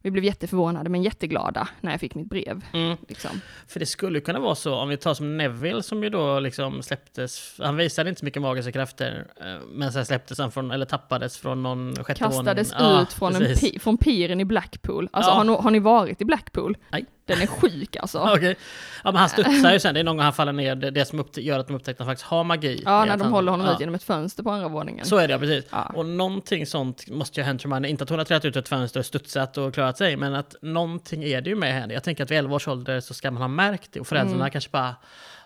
[0.04, 2.62] vi blev jätteförvånade men jätteglada när jag fick mitt brev.
[2.74, 2.98] Mm.
[3.08, 3.42] Liksom.
[3.68, 6.84] För det skulle kunna vara så, om vi tar som Neville som ju då liksom
[6.84, 10.86] släpptes, han visade inte så mycket magiska krafter, eh, men sen släpptes han från, eller
[10.86, 12.96] tappades från någon sjätte Kastades våningen.
[12.96, 15.10] Ja, ut från, en pi, från piren i Blackpool.
[15.12, 15.36] Alltså Ja.
[15.36, 16.78] har, ni, har ni varit i Blackpool?
[16.90, 17.06] Nej.
[17.26, 18.20] Den är sjuk alltså.
[18.36, 18.56] Okej.
[19.04, 21.26] Ja, men han studsar ju sen, det är någon gång han faller ner, det, som
[21.36, 22.82] gör att de upptäcker att han faktiskt har magi.
[22.86, 23.74] Ja, är när de han, håller honom ja.
[23.74, 25.06] ut genom ett fönster på andra våningen.
[25.06, 25.66] Så är det, ja, precis.
[25.72, 25.92] Ja.
[25.96, 28.70] Och någonting sånt måste ju ha hänt Hermione, inte att hon har trätt ut ett
[28.70, 31.94] fönster och studsat och klarat sig, men att någonting är det ju med henne.
[31.94, 34.36] Jag tänker att vid 11 års ålder så ska man ha märkt det och föräldrarna
[34.36, 34.52] Mm.
[34.52, 34.96] kanske bara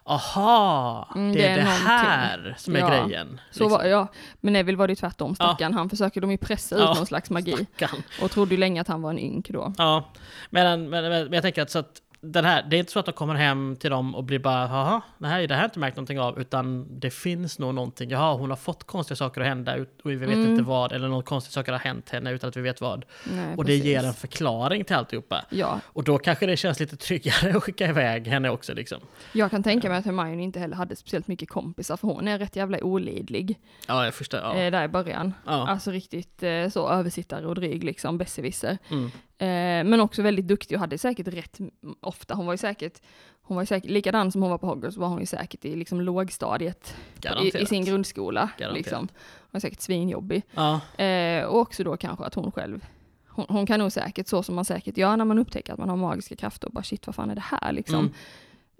[0.08, 1.88] Aha, Mm, det, det är det någonting.
[1.88, 2.90] här som är Ja.
[2.90, 3.42] grejen.
[3.50, 3.70] Liksom.
[3.72, 4.08] var, ja,
[4.42, 5.74] men Neville var det ju tvärtom, stackarn.
[5.74, 7.52] Han försöker de ju pressa ut Ja, någon slags magi.
[7.76, 8.04] Stackarn.
[8.22, 9.74] Och trodde ju länge att han var en ynk då.
[9.78, 10.04] Ja,
[10.50, 13.06] men, men, men jag tänker att, så att den här, det är inte så att
[13.06, 15.68] de kommer hem till dem och blir bara jaha, det här, det här har jag
[15.68, 18.10] inte märkt någonting av, utan det finns nog någonting.
[18.10, 20.52] Jaha, hon har fått konstiga saker att hända ut- och vi vet Mm.
[20.52, 23.06] inte vad, eller något konstigt saker har hänt henne utan att vi vet vad.
[23.32, 23.86] Nej, och det precis.
[23.86, 25.46] ger en förklaring till alltihopa.
[25.50, 28.98] Ja, Och då kanske det känns lite tryggare att skicka iväg henne också liksom.
[29.34, 32.40] jag kan tänka mig att Hermione inte heller hade speciellt mycket kompisar, för hon är
[32.40, 34.40] rätt jävla olidlig Ja, jag förstår.
[34.40, 34.56] Ja.
[34.56, 35.34] eh, där i början.
[35.46, 35.68] ja.
[35.68, 38.78] Alltså riktigt eh, så översittare och dryg liksom, besserwisser.
[38.92, 39.12] Mm.
[39.40, 41.58] Eh, men också väldigt duktig och hade säkert rätt
[42.00, 42.34] ofta.
[42.34, 43.02] Hon var ju säkert,
[43.42, 45.76] hon var ju säkert, likadan som hon var på Hogwarts var hon ju säkert i
[45.76, 46.96] liksom lågstadiet
[47.42, 48.50] i, i sin grundskola.
[48.58, 48.78] Garanterat.
[48.86, 49.00] Liksom.
[49.00, 50.44] Hon var säkert svinjobbig.
[50.52, 52.86] Ja, Eh, och också då kanske att hon själv,
[53.28, 55.90] hon, hon kan nog säkert, så som man säkert gör när man upptäcker att man
[55.90, 58.00] har magiska krafter och bara shit vad fan är det här liksom.
[58.00, 58.14] Mm.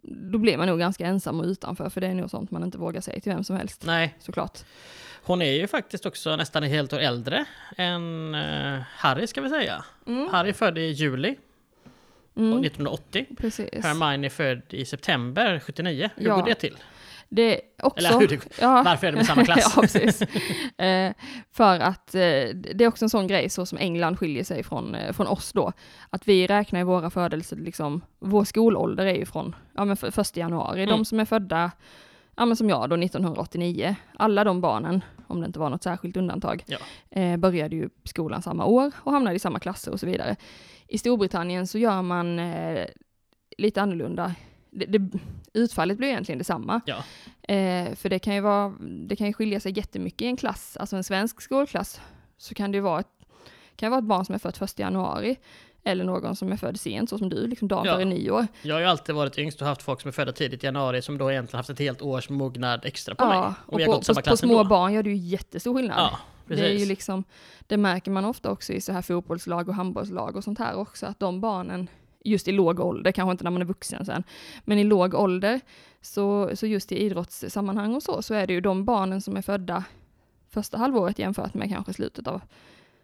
[0.08, 2.78] Då blir man nog ganska ensam och utanför för det är nog sånt man inte
[2.78, 3.84] vågar säga till vem som helst.
[3.86, 4.16] nej.
[4.20, 4.60] Såklart.
[5.24, 7.46] Hon är ju faktiskt också nästan ett helt år äldre
[7.78, 9.86] än eh, Harry ska vi säga.
[10.32, 11.36] Harry är född i juli
[12.36, 13.26] Mm, 1980.
[13.38, 13.84] precis.
[13.86, 16.10] Hermione född i september 79.
[16.16, 16.36] Hur Ja.
[16.36, 16.76] går det till?
[17.30, 18.08] Det också...
[18.08, 19.74] Eller hur det, ja, varför är det med samma klass?
[19.76, 20.22] ja, precis.
[20.78, 21.14] Eh,
[21.52, 24.96] för att eh, det är också en sån grej så som England skiljer sig från,
[24.96, 25.72] eh, från oss då.
[26.10, 30.12] Att vi räknar i våra födelser, liksom, vår skolålder är ju från ja, men för,
[30.12, 30.84] första januari.
[30.84, 30.98] Mm.
[30.98, 31.72] De som är födda,
[32.36, 36.18] ja men som jag då, 1989, alla de barnen, om det inte var något särskilt
[36.18, 36.78] undantag, Ja.
[37.22, 40.36] eh, började ju skolan samma år och hamnade i samma klasser och så vidare.
[40.88, 42.86] I Storbritannien så gör man eh,
[43.58, 44.36] lite annorlunda.
[44.78, 45.20] Det, det,
[45.54, 46.82] utfallet blir egentligen detsamma.
[46.86, 46.96] Ja.
[47.54, 50.78] Eh, för det kan, ju vara, det kan ju skilja sig jättemycket i en klass,
[50.78, 52.02] alltså en svensk skolklass,
[52.38, 53.08] så kan det ju vara ett,
[53.76, 55.38] kan vara ett barn som är fött 1 januari,
[55.84, 57.94] eller någon som är född sent, så som du, liksom dagen Ja.
[57.94, 58.48] före nyår.
[58.62, 61.02] Jag har ju alltid varit yngst och haft folk som är födda tidigt i januari
[61.02, 63.38] som då egentligen haft ett helt års mognad extra på mig.
[63.38, 65.98] och har på, på, på små barn gör det ju jättestor skillnad.
[65.98, 66.64] Ja, precis.
[66.64, 67.24] det är ju liksom,
[67.68, 71.06] det märker man ofta också i så här fotbollslag och handbollslag och sånt här också,
[71.06, 71.90] att de barnen,
[72.30, 74.24] just i låg ålder, kanske inte när man är vuxen sen,
[74.66, 75.60] men i låg ålder,
[76.02, 79.42] så, så just i idrottssammanhang och så, så är det ju de barnen som är
[79.42, 79.84] födda
[80.50, 82.42] första halvåret jämfört med kanske slutet av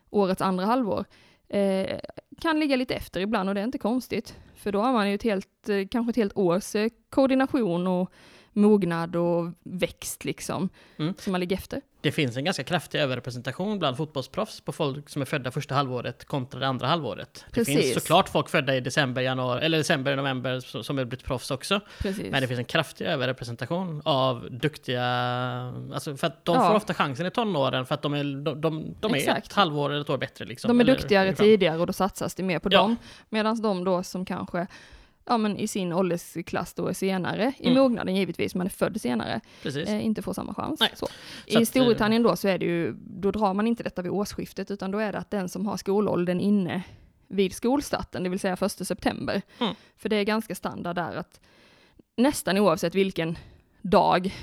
[0.09, 1.05] årets andra halvår,
[1.49, 1.99] eh,
[2.41, 4.35] kan ligga lite efter ibland och det är inte konstigt.
[4.55, 8.11] För då har man ju ett helt, eh, kanske ett helt års eh, koordination och
[8.53, 11.13] mognad och växt liksom, Mm.
[11.17, 11.81] som man ligger efter.
[12.03, 16.25] Det finns en ganska kraftig överrepresentation bland fotbollsproffs på folk som är födda första halvåret
[16.25, 17.45] kontra det andra halvåret.
[17.47, 17.79] Det Precis.
[17.81, 21.79] finns såklart folk födda i december, januari, eller december, november som har blivit proffs också.
[21.99, 22.31] Precis.
[22.31, 25.03] Men det finns en kraftig överrepresentation av duktiga,
[25.93, 26.67] alltså för att de Ja.
[26.67, 29.89] får ofta chansen i tonåren för att de är, de, de, de är ett halvår
[29.91, 30.45] eller ett år bättre.
[30.45, 32.77] Liksom, De är eller duktigare tidigare och då satsas det mer på Ja.
[32.77, 32.95] dem.
[33.29, 34.67] Medan de då som kanske,
[35.25, 37.79] ja men i sin åldersklass då senare, i Mm.
[37.83, 40.79] mognaden givetvis, man är född senare, eh, inte får samma chans.
[40.79, 40.85] Så.
[40.95, 41.07] Så
[41.47, 44.71] I att, Storbritannien då så är det ju, då drar man inte detta vid årsskiftet,
[44.71, 46.83] utan då är det att den som har skolåldern inne
[47.27, 49.41] vid skolstarten, det vill säga 1 september.
[49.59, 49.75] Mm.
[49.97, 51.39] För det är ganska standard där att
[52.17, 53.37] nästan oavsett vilken
[53.81, 54.33] dag,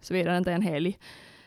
[0.00, 0.98] såvida det inte är en helg,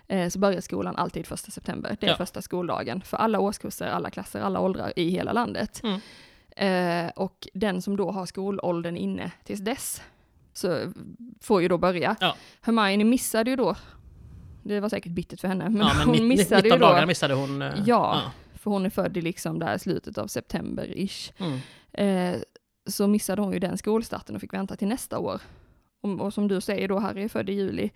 [0.07, 1.97] eh, så börjar skolan alltid 1 september.
[1.99, 2.17] Det är Ja.
[2.17, 5.81] första skoldagen för alla årskurser, alla klasser, alla åldrar i hela landet.
[5.83, 5.99] Mm.
[6.55, 10.01] Eh, och den som då har skolåldern inne tills dess,
[10.53, 10.91] så
[11.41, 12.15] får ju då börja.
[12.19, 12.35] Ja.
[12.61, 13.75] Hermione missade ju då,
[14.63, 17.33] det var säkert bittert för henne, men, ja, men hon missade 19 ju då, missade
[17.33, 17.61] hon.
[17.61, 18.21] eh, Ja.
[18.55, 21.31] för hon är född i liksom där slutet av september-ish.
[21.37, 21.59] Mm.
[21.93, 22.41] Eh,
[22.89, 25.41] så missade hon ju den skolstarten och fick vänta till nästa år.
[26.03, 27.89] Och, och som du säger då, Harry är född i juli.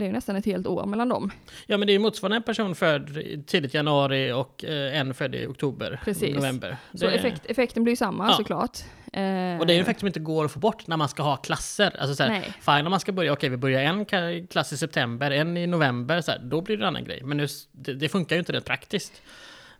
[0.00, 1.30] Det är ju nästan ett helt år mellan dem.
[1.66, 5.34] Ja men det är ju motsvarande en person född tidigt januari och eh, en född
[5.34, 6.34] i oktober, Precis.
[6.34, 6.76] november.
[6.94, 8.32] Så Det- effekt, effekten blir ju samma Ja.
[8.36, 8.78] såklart.
[9.12, 11.22] Eh, Och det är en effekt som inte går att få bort när man ska
[11.22, 11.96] ha klasser.
[12.00, 15.30] Alltså så här, fine om man ska börja, okej vi börjar en klass i september,
[15.30, 17.20] en i november, så här, då blir det en annan grej.
[17.24, 19.22] Men nu, det, det funkar ju inte rent praktiskt.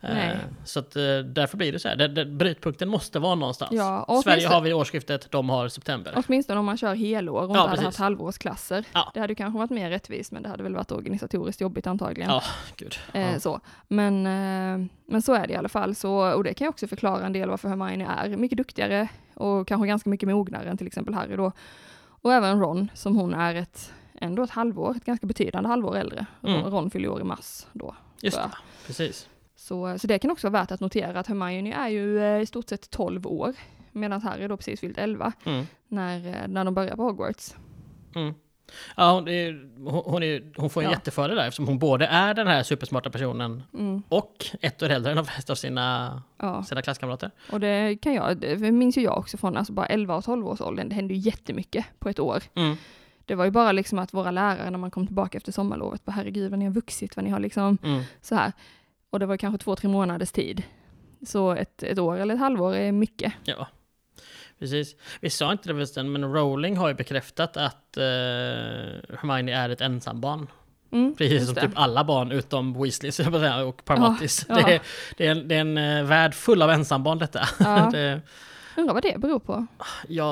[0.03, 0.37] Eh, Nej.
[0.65, 1.97] Så att, eh, därför blir det så här.
[1.97, 3.71] Det, det, brytpunkten måste vara någonstans.
[3.73, 6.23] Ja, Sverige har vi årsskiftet, de har september.
[6.27, 7.85] Åtminstone om man kör helår och Ja, inte hade precis.
[7.85, 8.85] haft halvårsklasser.
[8.93, 9.11] Ja.
[9.15, 12.31] Det hade kanske varit mer rättvist, men det hade väl varit organisatoriskt jobbigt antagligen.
[12.31, 12.43] Ja,
[12.77, 12.95] gud.
[13.13, 13.41] Eh, Ja.
[13.41, 13.61] så.
[13.89, 15.95] Men, eh, men så är det i alla fall.
[15.95, 19.69] Så, och det kan ju också förklara en del varför Hermione är mycket duktigare och
[19.69, 21.53] kanske ganska mycket mognare än till exempel Harry då.
[22.23, 26.27] Och även Ron, som hon är ett, ändå ett halvår, ett ganska betydande halvår äldre.
[26.47, 26.63] Mm.
[26.63, 27.95] Ron fyller år i mars då.
[28.23, 28.43] Just Ja.
[28.43, 29.29] det, precis.
[29.61, 32.46] Så, så det kan också vara värt att notera att Hermione är ju eh, i
[32.46, 33.55] stort sett 12 år,
[33.92, 35.66] medan Harry då precis fyllt 11 Mm.
[35.88, 37.55] när, eh, när de börjar på Hogwarts.
[38.14, 38.35] Mm.
[38.96, 39.53] Ja, hon, är,
[39.90, 40.90] hon, hon, är, hon får en Ja.
[40.90, 45.11] jättefördel där eftersom hon både är den här supersmarta personen Mm, och ett år äldre
[45.12, 46.62] än de flesta av sina, ja.
[46.64, 47.31] sina klasskamrater.
[47.53, 50.46] Och det kan jag, det minns ju jag också från alltså bara 11 och 12
[50.49, 52.42] års åldern, det hände ju jättemycket på ett år.
[52.55, 52.77] Mm.
[53.25, 56.12] Det var ju bara liksom att våra lärare när man kom tillbaka efter sommarlovet, bara
[56.12, 58.03] herregud vad ni har vuxit, vad ni har liksom Mm.
[58.20, 58.53] så här.
[59.11, 60.62] Och det var kanske två, tre månaders tid.
[61.27, 63.33] Så ett, ett år eller ett halvår är mycket.
[63.44, 63.66] Ja,
[64.59, 64.96] precis.
[65.20, 68.03] Vi sa inte det förresten, men Rowling har ju bekräftat att uh,
[69.18, 70.46] Hermione är ett ensambarn.
[70.92, 71.61] Mm, Precis som det.
[71.61, 74.46] typ alla barn utom Weasley så jag bara säga, och Parmatis.
[74.49, 74.81] Ja, Det, ja.
[75.16, 77.49] det, är en, det är en eh, värld full av ensambarn detta.
[77.59, 77.90] Ja.
[77.92, 78.20] det,
[78.76, 79.66] Undrar vad det beror på.
[80.09, 80.24] jag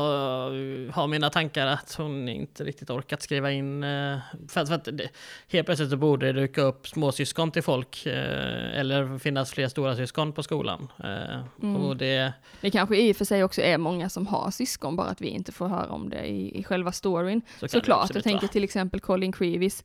[0.93, 3.85] har mina tankar att hon inte riktigt orkat skriva in...
[3.85, 5.09] eh, För att, för att det,
[5.49, 8.07] helt plötsligt så borde det dyka upp småsyskon till folk.
[8.07, 10.89] eh, Eller finnas fler stora syskon på skolan.
[11.05, 11.77] Eh, Mm.
[11.77, 12.33] Och det...
[12.61, 15.29] Det kanske i och för sig också är många som har syskon, bara att vi
[15.29, 17.43] inte får höra om det i, i själva storyn.
[17.61, 19.85] Så Såklart, jag tänker till exempel Colin Creevys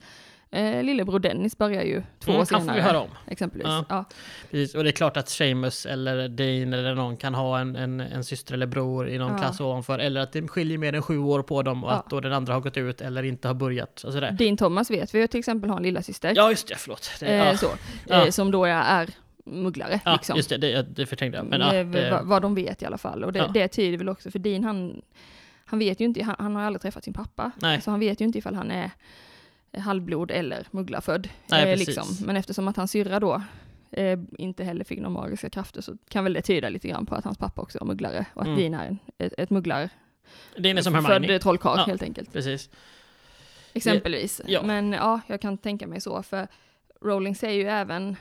[0.53, 2.75] eh, lillebror Dennis börjar ju två Mm, år han får senare.
[2.75, 3.09] vi höra om.
[3.27, 3.67] Exempelvis.
[3.67, 3.85] Ja.
[3.89, 4.05] Ja.
[4.51, 7.99] Precis, och det är klart att Seamus eller Dean eller någon kan ha en, en,
[7.99, 9.37] en syster eller bror i någon Ja.
[9.37, 9.99] klass ovanför.
[9.99, 11.95] Eller att det skiljer mer än sju år på dem och Ja.
[11.95, 14.03] att då den andra har gått ut eller inte har börjat.
[14.03, 14.31] Och sådär.
[14.31, 17.11] Din Thomas vet vi ju till exempel har en lilla syster Ja, just det, förlåt.
[17.19, 17.67] Det, eh, ja, så,
[18.07, 18.23] Ja.
[18.25, 19.09] eh, som då är, är
[19.45, 19.99] mugglare.
[20.05, 20.35] ja, liksom.
[20.37, 21.45] just det, det, det förträngde jag.
[21.45, 23.23] Men, ja, Eh, det, vad, vad de vet i alla fall.
[23.23, 23.47] Och det, Ja.
[23.53, 25.01] det tyder väl också, för Dean han,
[25.65, 27.81] han vet ju inte, han, han har aldrig träffat sin pappa, Nej.
[27.81, 28.91] så han vet ju inte ifall han är
[29.77, 31.29] halvblod eller mugglarfödd.
[31.49, 32.05] Nej, eh, liksom.
[32.25, 33.41] Men eftersom att hans syrra då
[33.91, 37.15] eh, inte heller fick några magiska krafter så kan väl det tyda lite grann på
[37.15, 38.59] att hans pappa också var mugglare och att Mm.
[38.59, 39.89] Dean är en, ett, ett mugglar
[40.57, 41.27] Det är som Hermione.
[41.27, 41.83] född trollkarl Ja.
[41.85, 42.33] helt enkelt.
[42.33, 42.69] Precis.
[43.73, 44.41] Exempelvis.
[44.47, 44.61] Ja.
[44.63, 46.47] Men ja, jag kan tänka mig så, för
[47.01, 48.15] Rowling säger ju även,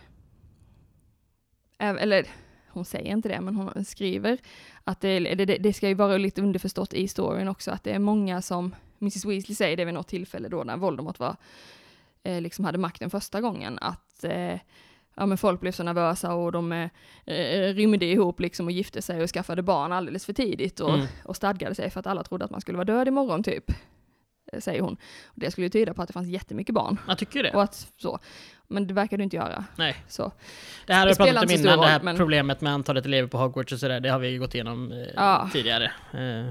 [1.79, 2.27] äv- eller
[2.69, 4.39] hon säger inte det, men hon skriver
[4.85, 7.91] att det, det, det- det ska ju vara lite underförstått i storyn också, att det
[7.93, 11.37] är många som, Mrs Weasley säger det vid något tillfälle då när Voldemort var,
[12.23, 14.59] eh, liksom hade makten första gången, att eh,
[15.15, 16.89] ja, men folk blev så nervösa och de eh,
[17.75, 21.07] rymde ihop liksom och gifte sig och skaffade barn alldeles för tidigt och, Mm.
[21.25, 23.65] och stadgade sig för att alla trodde att man skulle vara död imorgon typ,
[24.61, 24.97] säger hon.
[25.35, 27.01] Det skulle ju tyda på att det fanns jättemycket barn.
[27.09, 27.51] Jag tycker det.
[27.51, 28.19] Och att så.
[28.69, 29.65] Men det verkar det inte göra.
[29.77, 29.97] Nej.
[30.09, 30.33] Så.
[30.87, 33.39] Det här har vi pratat om innan, det här men- problemet med antalet elever på
[33.39, 35.49] Hogwarts och sådär, det har vi ju gått igenom eh, Ja.
[35.53, 35.85] tidigare.
[36.13, 36.49] Eh,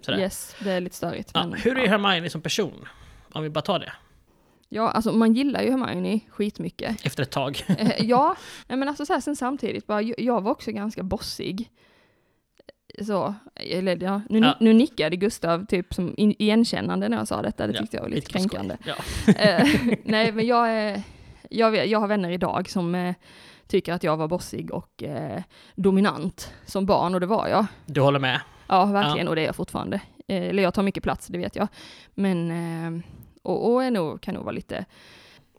[0.00, 0.18] sådär.
[0.18, 1.30] Yes, det är lite störigt.
[1.34, 1.90] Ja, men, hur är ja.
[1.90, 2.88] Hermione som person?
[3.32, 3.92] Om vi bara tar det,
[4.68, 7.06] ja, alltså man gillar ju Hermione skitmycket.
[7.06, 7.64] efter ett tag.
[7.68, 8.36] Eh, ja,
[8.68, 11.70] men alltså så här, sen samtidigt, bara, jag var också ganska bossig.
[13.02, 14.54] Så, eller ja, nu, Ja.
[14.60, 18.02] nu nickade Gustav typ som in, igenkännande när jag sa detta, det Ja, tyckte jag
[18.02, 18.76] var lite, Lite kränkande.
[18.86, 18.94] Ja.
[19.38, 19.66] Eh,
[20.04, 21.02] nej, men jag, är-
[21.50, 23.14] jag, jag har vänner idag som eh,
[23.66, 25.42] tycker att jag var bossig och eh,
[25.74, 27.66] dominant som barn, och det var jag.
[27.86, 28.40] Du håller med?
[28.66, 30.00] Ja, verkligen, och det är jag fortfarande.
[30.28, 31.68] Eh, eller jag tar mycket plats, det vet jag.
[32.14, 33.02] Men, eh,
[33.42, 34.84] och, och är nog, kan nog vara lite,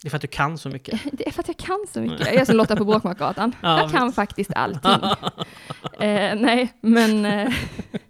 [0.01, 0.99] Det är för att du kan så mycket.
[1.13, 2.19] det är för att jag kan så mycket.
[2.19, 3.55] Jag är som Lotta på Bråkmakargatan.
[3.61, 4.91] Ja, jag kan faktiskt allting.
[5.99, 7.53] eh, nej, men eh,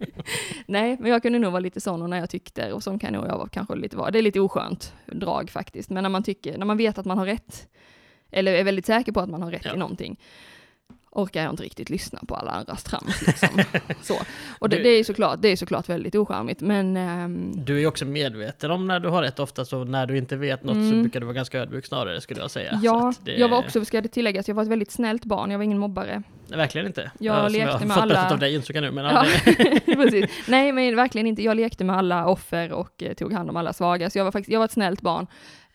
[0.65, 3.13] nej, men jag kunde nog vara lite sån och när jag tyckte, och som kan
[3.13, 4.11] nog jag vara, kanske lite vara.
[4.11, 7.17] Det är lite oskönt drag faktiskt, men när man tycker, när man vet att man
[7.17, 7.67] har rätt,
[8.31, 9.73] eller är väldigt säker på att man har rätt Ja.
[9.73, 10.19] i någonting,
[11.11, 13.49] orkar jag inte riktigt lyssna på alla andras trams liksom.
[14.01, 14.15] så.
[14.59, 17.87] Och det, Du- det är såklart, det är såklart väldigt ocharmigt, men ehm, Du är
[17.87, 20.79] också medveten om när du har rätt ofta, så när du inte vet något så
[20.79, 21.01] Mm.
[21.01, 22.71] brukar du vara ganska ödmjuk snarare, skulle jag säga.
[22.71, 25.51] Så Ja, det, jag var också, ska det tilläggas, jag var ett väldigt snällt barn,
[25.51, 26.23] jag var ingen mobbare.
[26.47, 27.11] Nej, Verkligen inte.
[27.19, 29.51] Jag Ja, lekte jag med fått alla- av dig insåg jag nu, men Ja, ja.
[29.85, 30.25] det, precis.
[30.47, 31.43] Nej, men verkligen inte.
[31.43, 34.31] Jag lekte med alla offer och eh, tog hand om alla svaga, så jag var
[34.31, 35.27] faktiskt, jag var ett snällt barn.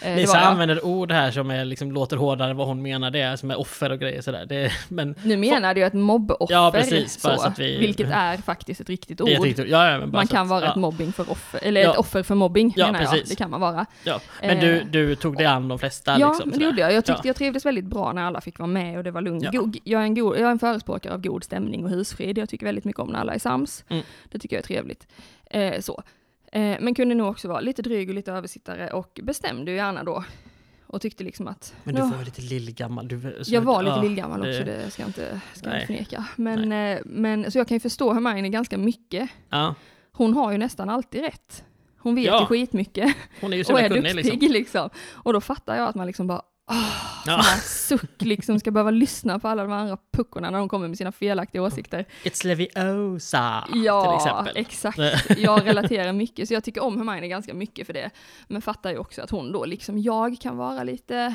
[0.02, 0.46] Eh, Lisa jag.
[0.46, 3.50] använder ord här som är, liksom, låter hårdare än vad hon menar det är, som
[3.50, 4.46] är offer och grejer sådär.
[4.46, 8.36] Det, men Nu menade jag ett mobboffer, Ja, precis, så, så att vi- vilket är
[8.36, 9.28] faktiskt ett riktigt ord.
[9.28, 11.90] ett riktigt, ja, ja, men bara man kan att- vara ett mobbing för offer, eller
[11.90, 13.10] ett offer för mobbing Ja, menar jag.
[13.10, 13.28] precis.
[13.28, 13.86] Det kan man vara.
[14.04, 14.20] Ja.
[14.42, 16.92] Men du, Eh, du tog dig an de flesta Ja, liksom, det gjorde jag.
[16.92, 17.28] Jag tyckte Ja.
[17.28, 19.44] jag trivdes väldigt bra när alla fick vara med och det var lugnt.
[19.84, 22.38] Jag, är en god, jag är en förespråkare av god stämning och husfrid.
[22.38, 23.84] Jag tycker väldigt mycket om när alla är sams.
[23.88, 24.02] Mm.
[24.32, 25.06] Det tycker jag är trevligt.
[25.50, 26.02] Eh, så.
[26.54, 30.04] Eh, men kunde nog också vara lite dryg och lite översittare och bestämde ju gärna
[30.04, 30.24] då.
[30.86, 31.74] Och tyckte liksom att...
[31.84, 33.08] Men du "Nå, var ju lite lillgammal.
[33.08, 35.74] Du, jag var lite ja, lillgammal också, det- det ska jag inte, ska Nej.
[35.76, 36.24] inte förneka.
[36.36, 39.30] Men, eh, men, så jag kan ju förstå Hermione ganska mycket.
[39.48, 39.74] Ja,
[40.12, 41.64] Hon har ju nästan alltid rätt.
[41.98, 42.40] Hon vet Ja.
[42.40, 44.48] ju skitmycket hon är ju så och är duktig liksom.
[44.52, 44.90] liksom.
[45.12, 47.42] Och då fattar jag att man liksom bara, åh, Ja.
[47.64, 51.12] suck liksom, ska behöva lyssna på alla de andra puckorna när de kommer med sina
[51.12, 52.04] felaktiga åsikter.
[52.24, 54.56] It's Leviosa, till Ja, exempel.
[54.56, 54.98] exakt.
[55.38, 58.10] Jag relaterar mycket, så jag tycker om Hermione ganska mycket för det.
[58.48, 61.34] Men fattar ju också att hon då, liksom jag, kan vara lite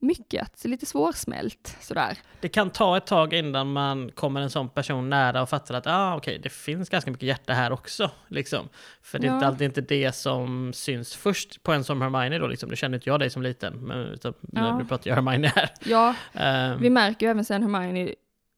[0.00, 2.18] mycket, lite svårsmält sådär.
[2.40, 5.86] Det kan ta ett tag innan man kommer en sån person nära och fattar att
[5.86, 8.10] ah, okej, det finns ganska mycket hjärta här också.
[8.28, 8.68] Liksom.
[9.02, 9.34] För det är Ja.
[9.34, 12.46] inte alltid inte det som syns först på en som Hermione då.
[12.46, 12.68] Liksom.
[12.70, 14.78] Nu känner inte jag dig som liten, men utan, Ja.
[14.78, 15.70] nu pratar jag Hermione här.
[15.84, 18.14] Ja, Ehm, vi märker ju även sen Hermione,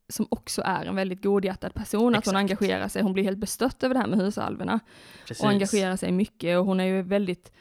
[0.08, 2.36] som också är en väldigt godhjärtad person, att hon Exakt.
[2.36, 3.02] engagerar sig.
[3.02, 4.80] Hon blir helt bestött över det här med husalverna.
[5.28, 5.42] precis.
[5.44, 7.52] och engagerar sig mycket och hon är ju väldigt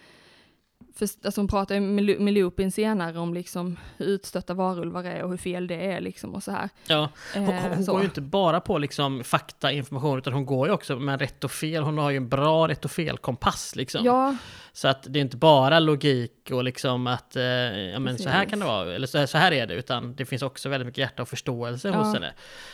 [1.00, 5.24] för, alltså hon pratar ju med, med Lupin senare om liksom hur utstötta varulvar är
[5.24, 6.70] och hur fel det är liksom och så här.
[6.88, 7.92] Ja, hon, Eh, hon så.
[7.92, 11.44] går ju inte bara på liksom fakta, information, utan hon går ju också med rätt
[11.44, 11.84] och fel.
[11.84, 14.06] Hon har ju en bra rätt och fel-kompass liksom.
[14.06, 14.36] Ja,
[14.80, 18.46] Så att det är inte bara logik och liksom att eh, ja, men så här
[18.46, 20.86] kan det vara, eller så här, så här är det, utan det finns också väldigt
[20.86, 21.96] mycket hjärta och förståelse Ja.
[21.96, 22.34] hos henne.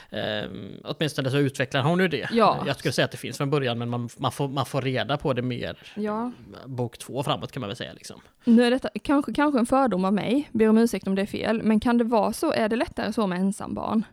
[0.09, 0.49] Eh,
[0.83, 2.29] åtminstone så utvecklar hon ju det.
[2.31, 2.63] Ja.
[2.67, 5.17] Jag skulle säga att det finns från början, men man, man, får, man får reda
[5.17, 6.31] på det mer ja.
[6.65, 7.93] bok två framåt kan man väl säga.
[7.93, 8.21] Liksom.
[8.43, 11.25] Nu är detta kanske, kanske en fördom av mig, ber om ursäkt om det är
[11.25, 14.03] fel, men kan det vara så, är det lättare så med ensambarn?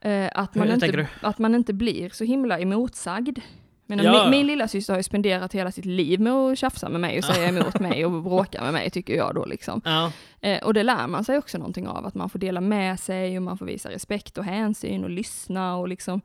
[0.00, 3.38] Eh, att, man Hur inte, att man inte blir så himla emotsagd.
[3.86, 4.22] Men Ja.
[4.22, 7.18] min, min lilla syster har ju spenderat hela sitt liv med att tjafsa med mig
[7.18, 9.80] och säga emot mig och bråka med mig, tycker jag då liksom.
[9.84, 13.00] Ja, Eh, och det lär man sig också någonting av, att man får dela med
[13.00, 16.20] sig och man får visa respekt och hänsyn och lyssna och liksom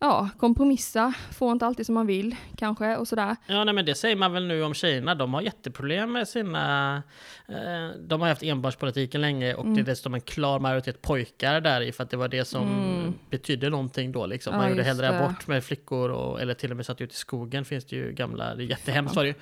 [0.00, 3.36] ja, kompromissa, får inte alltid som man vill kanske och sådär.
[3.46, 5.14] Ja, nej, men det säger man väl nu om Kina.
[5.14, 7.02] De har jätteproblem med sina...
[7.48, 9.74] Eh, de har haft enbarnspolitiken länge och Mm.
[9.74, 12.62] det är dessutom en klar majoritet pojkar där i för att det var det som
[12.68, 13.14] Mm.
[13.30, 14.52] betydde någonting då liksom.
[14.52, 15.18] Ja, Man gjorde hellre det.
[15.24, 18.12] abort med flickor och, eller till och med satt ut i skogen finns det ju
[18.12, 19.34] gamla, det är jättehemskt var det ju.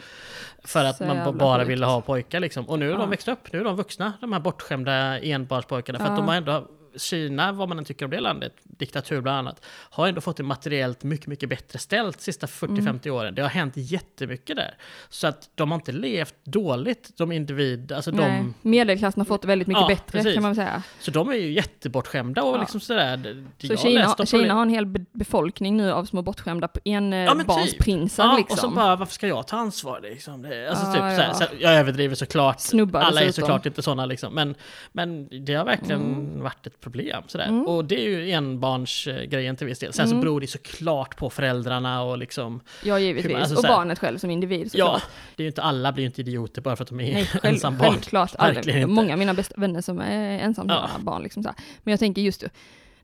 [0.64, 1.70] För att Så man bara sjukt.
[1.70, 2.68] ville ha pojkar liksom.
[2.68, 2.98] Och nu är Ja.
[2.98, 5.98] de växt upp, nu är de vuxna, de här bortskämda enbarnspojkarna.
[5.98, 6.16] För att Ja.
[6.16, 10.08] de har ändå Kina, vad man än tycker om det landet, diktatur bland annat, har
[10.08, 13.14] ändå fått det materiellt mycket, mycket bättre ställt de sista 40-50 Mm.
[13.16, 13.34] åren.
[13.34, 14.74] Det har hänt jättemycket där.
[15.08, 19.42] Så att de har inte levt dåligt, de individ, alltså Nej, de, medelklassen har fått
[19.42, 20.34] det väldigt mycket Ja, bättre precis.
[20.34, 20.82] kan man säga.
[21.00, 22.60] så de är ju jättebortskämda och Ja.
[22.60, 23.16] liksom sådär.
[23.16, 26.84] Det, Så Kina, Kina har en hel be- befolkning nu av små bortskämda Ja, typ.
[27.30, 28.52] enbarnsprinsar Ja, liksom.
[28.54, 30.42] och så bara, varför ska jag ta ansvar liksom?
[30.42, 32.60] Det, alltså typ såhär, så jag överdriver såklart.
[32.60, 34.34] Snubbar Alla är såklart inte sådana liksom.
[34.34, 34.54] Men,
[34.92, 36.40] men det har verkligen Mm.
[36.42, 37.68] varit ett problem sådär.
[37.68, 39.92] Och det är ju enbarnsgrejen till viss del.
[39.92, 40.20] Sen så Mm.
[40.24, 42.60] beror det såklart på föräldrarna och liksom...
[42.84, 43.34] Ja, givetvis.
[43.36, 45.02] Alltså, och så barnet själv som individ Ja, såklart.
[45.36, 47.24] det är ju inte alla blir ju inte idioter bara för att de är Nej,
[47.32, 47.90] själv, ensambarn.
[47.92, 48.34] självklart.
[48.56, 48.86] Inte.
[48.86, 50.88] många av mina bästa vänner som är ensamma Ja.
[51.00, 51.22] barn.
[51.22, 51.50] Liksom så.
[51.82, 52.44] Men jag tänker just,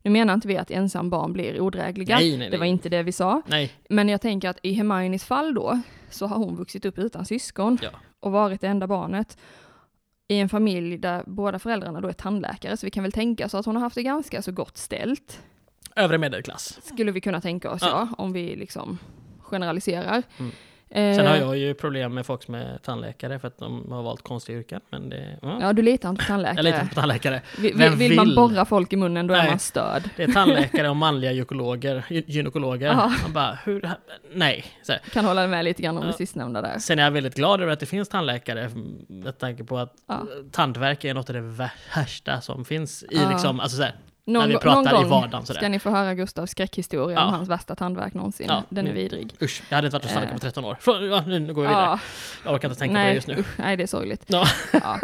[0.02, 2.16] nu menar inte vi att ensam barn blir odrägliga.
[2.16, 2.50] Nej, nej, nej.
[2.50, 3.42] Det var inte det vi sa.
[3.46, 7.24] Nej, Men jag tänker att i Hermiones fall då, så har hon vuxit upp utan
[7.24, 7.88] syskon Ja.
[8.20, 9.38] och varit det enda barnet
[10.30, 13.54] i en familj där båda föräldrarna då är tandläkare, så vi kan väl tänka oss
[13.54, 15.42] att hon har haft det ganska så gott ställt.
[15.96, 16.78] övre medelklass.
[16.82, 17.88] Skulle vi kunna tänka oss, Ja.
[17.88, 18.98] ja, om vi liksom
[19.40, 20.22] generaliserar.
[20.38, 20.52] Mm.
[20.92, 24.02] Eh, Sen har jag ju problem med folk som är tandläkare för att de har
[24.02, 24.80] valt konstiga yrken.
[24.90, 25.58] Men det, ja.
[25.60, 26.56] Ja, du litar inte på tandläkare.
[26.56, 27.42] Jag litar inte på tandläkare.
[27.58, 29.50] Vill, vill man borra folk i munnen, då är Nej.
[29.50, 30.02] man störd.
[30.16, 32.04] Det är tandläkare och manliga gynekologer.
[32.08, 32.94] gy- gynekologer.
[32.94, 33.90] Man bara, hur?
[34.34, 34.64] Nej.
[34.82, 34.92] Så.
[35.12, 36.10] Kan hålla med lite grann om Ja.
[36.10, 36.78] det sistnämnda där.
[36.78, 38.70] Sen är jag väldigt glad över att det finns tandläkare
[39.08, 40.26] med tanke på att Ja.
[40.50, 43.30] tandvärk är något av det värsta som finns i Ja.
[43.30, 45.60] liksom, alltså så här, Någon, när vi pratar någon i gång vardagen sådär.
[45.60, 47.24] ska ni få höra Gustavs skräckhistoria Ja.
[47.26, 48.46] om hans värsta tandvärk någonsin.
[48.48, 48.62] Ja.
[48.68, 49.34] Den är vidrig.
[49.42, 50.38] Usch, jag hade inte varit hos tandläkare Eh.
[50.38, 50.76] på 13 år.
[50.80, 51.84] Frå- Ja, nu, går vi vidare.
[51.84, 51.98] Ja,
[52.44, 53.34] Jag orkar inte tänka på det nej, just nu.
[53.38, 54.24] usch, nej, det är sorgligt.
[54.26, 54.44] Ja.
[54.72, 54.98] Ja.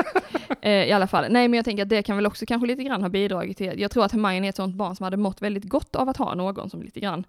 [0.61, 2.83] Eh, I alla fall, nej men jag tänker att det kan väl också kanske lite
[2.85, 5.43] grann ha bidragit till, jag tror att Hermione är ett sånt barn som hade mått
[5.43, 7.25] väldigt gott av att ha någon som lite grann,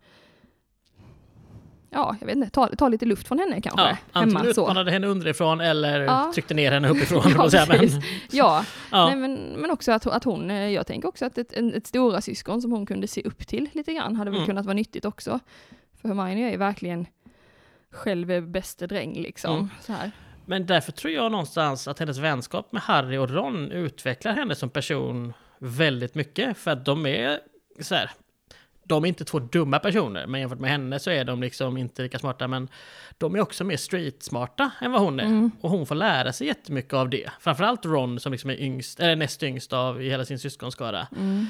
[1.90, 4.62] ja, jag vet inte, ta, ta lite luft från henne kanske, Ja, antingen hemma så.
[4.62, 6.32] utmanade henne underifrån eller Ja.
[6.34, 7.24] tryckte ner henne uppifrån.
[7.38, 7.66] Ja, säga.
[7.70, 7.90] Men.
[8.32, 9.06] Ja, ja.
[9.08, 12.22] Nej, men, men också att, att hon, eh, jag tänker också att ett, ett stora
[12.22, 14.48] syskon som hon kunde se upp till lite grann hade väl Mm.
[14.48, 15.40] kunnat vara nyttigt också.
[16.02, 17.06] För Hermione är verkligen
[17.92, 19.54] själv bäste dräng liksom.
[19.56, 19.70] Mm.
[19.82, 20.12] Så här.
[20.46, 24.70] men därför tror jag någonstans att hennes vänskap med Harry och Ron utvecklar henne som
[24.70, 26.58] person väldigt mycket.
[26.58, 27.40] För att de är
[27.82, 28.12] så här,
[28.88, 32.02] de är inte två dumma personer, men jämfört med henne så är de liksom inte
[32.02, 32.48] lika smarta.
[32.48, 32.70] Men
[33.18, 35.24] de är också mer street-smarta än vad hon är.
[35.26, 35.52] Mm.
[35.62, 37.30] Och hon får lära sig jättemycket av det.
[37.40, 41.08] Framförallt Ron som liksom är yngst, eller näst yngst av i hela sin syskonskara.
[41.16, 41.48] Mm.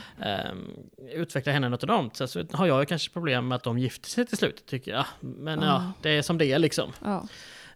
[0.51, 0.69] Um,
[1.13, 2.15] utvecklar henne något enormt.
[2.17, 4.91] Sen så har jag ju kanske problem med att de gifter sig till slut, tycker
[4.91, 5.05] jag.
[5.19, 5.91] Men ja, Ja.
[6.01, 6.91] det är som det är liksom.
[7.03, 7.27] Ja.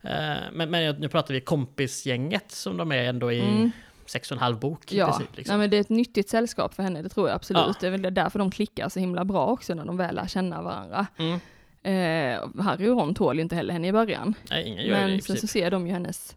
[0.03, 3.71] Eh, men, men nu pratar vi kompisgänget som de är ändå i Mm.
[4.11, 5.27] Sex och en halv bok Ja, princip.
[5.29, 5.59] Nej, Liksom.
[5.59, 7.63] men det är ett nyttigt sällskap för henne, det tror jag absolut.
[7.67, 7.73] Ja.
[7.79, 10.61] Det är väl därför de klickar så himla bra också när de väl lär känna
[10.61, 11.07] varandra.
[11.17, 11.39] Mm.
[11.83, 14.33] Eh, Harry och Ron tål ju inte heller henne i början.
[14.49, 16.35] Nej, ingen gör det i Men sen så ser de ju hennes,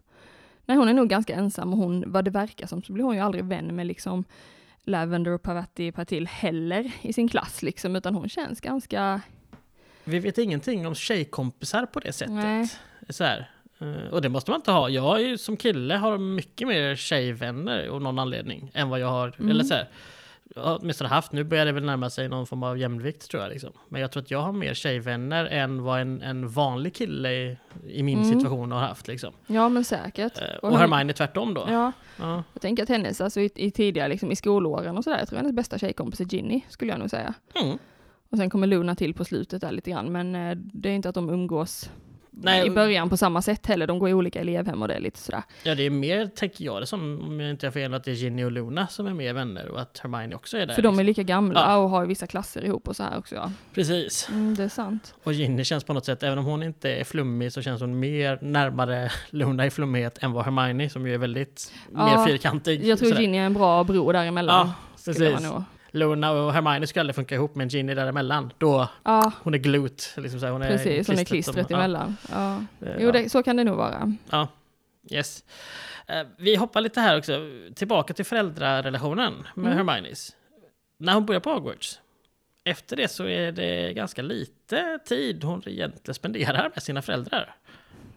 [0.65, 3.15] nej hon är nog ganska ensam och hon, vad det verkar som, så blir hon
[3.15, 4.23] ju aldrig vän med liksom
[4.83, 9.21] Lavender och Pavati Patil heller i sin klass liksom, utan hon känns ganska,
[10.03, 12.33] Vi vet ingenting om tjejkompisar på det sättet.
[12.35, 12.69] nej,
[13.09, 13.51] Så här.
[13.93, 14.89] Eh, och det måste man inte ha.
[14.89, 19.33] Jag är som kille har mycket mer tjejvänner av någon anledning än vad jag har,
[19.39, 19.51] Mm.
[19.51, 19.87] eller så här.
[20.55, 23.49] Åtminstone haft, nu börjar det väl närma sig någon form av jämvikt tror jag.
[23.51, 23.71] Liksom.
[23.89, 27.57] Men jag tror att jag har mer tjejvänner än vad en, en vanlig kille i,
[27.87, 28.33] i min Mm.
[28.39, 29.07] situation har haft.
[29.07, 29.33] Liksom.
[29.47, 30.37] ja men säkert.
[30.41, 31.65] Eh, Och och Hermione tvärtom då.
[31.69, 32.43] Ja, Ja.
[32.53, 35.37] jag tänker att hennes, alltså i, i tidigare, liksom i skolåren och sådär, jag tror
[35.37, 37.33] hennes bästa tjejkompis är Ginny, skulle jag nog säga.
[37.63, 37.77] Mm.
[38.29, 41.09] Och sen kommer Luna till på slutet där lite grann, men eh, det är inte
[41.09, 41.89] att de umgås
[42.37, 44.99] Nej, i början på samma sätt heller, de går i olika elevhem och det är
[44.99, 45.43] lite sådär.
[45.63, 48.11] Ja, det är mer, tänker jag det som, om jag inte har fel, att det
[48.11, 50.73] är Ginny och Luna som är mer vänner och att Hermione också är där.
[50.73, 51.05] För de är liksom.
[51.23, 51.77] lika gamla Ja.
[51.77, 53.51] och har vissa klasser ihop och så här också ja.
[53.73, 54.29] Precis.
[54.29, 55.13] Mm, det är sant.
[55.23, 57.99] Och Ginny känns på något sätt, även om hon inte är flummig, så känns hon
[57.99, 62.83] mer närmare Luna i flummighet än vad Hermione, som ju är väldigt Ja, mer fyrkantig.
[62.85, 63.21] Jag tror sådär.
[63.21, 64.67] Ginny är en bra bro däremellan.
[64.67, 64.73] Ja,
[65.05, 65.47] precis.
[65.95, 70.13] Luna och Hermione skulle aldrig funka ihop, men Ginny däremellan, då, Ja, hon är glut.
[70.17, 71.07] Liksom så här, hon är precis.
[71.07, 72.17] Hon är klistret emellan.
[72.31, 72.63] Ja.
[72.79, 74.13] Ja, Jo, det, så kan det nog vara.
[74.29, 74.47] Ja,
[75.11, 75.43] yes.
[76.07, 77.39] Eh, vi hoppar lite här också,
[77.75, 79.87] tillbaka till föräldrarelationen med Mm.
[79.87, 80.35] Hermiones.
[80.97, 81.99] När hon börjar på Hogwarts,
[82.63, 87.55] efter det så är det ganska lite tid hon egentligen spenderar med sina föräldrar.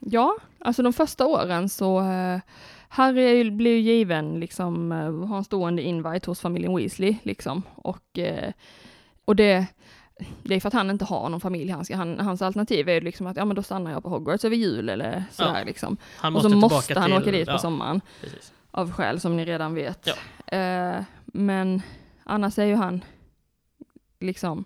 [0.00, 2.40] Ja, alltså de första åren så eh,
[2.88, 7.62] Harry blir ju given liksom, eh, har en stående invite hos familjen Weasley liksom.
[7.74, 8.52] Och, eh,
[9.24, 9.66] och det,
[10.42, 11.70] det är för att han inte har någon familj.
[11.94, 14.56] Han hans alternativ är ju liksom att ja men då stannar jag på Hogwarts över
[14.56, 15.64] jul eller sådär Ja.
[15.64, 15.96] liksom.
[16.16, 18.00] Han Och så måste han till- åka dit på ja, sommaren.
[18.20, 18.52] precis.
[18.70, 20.06] Av skäl som ni redan vet.
[20.46, 20.56] Ja.
[20.58, 21.82] Eh, men
[22.24, 23.04] annars är ju han
[24.20, 24.64] liksom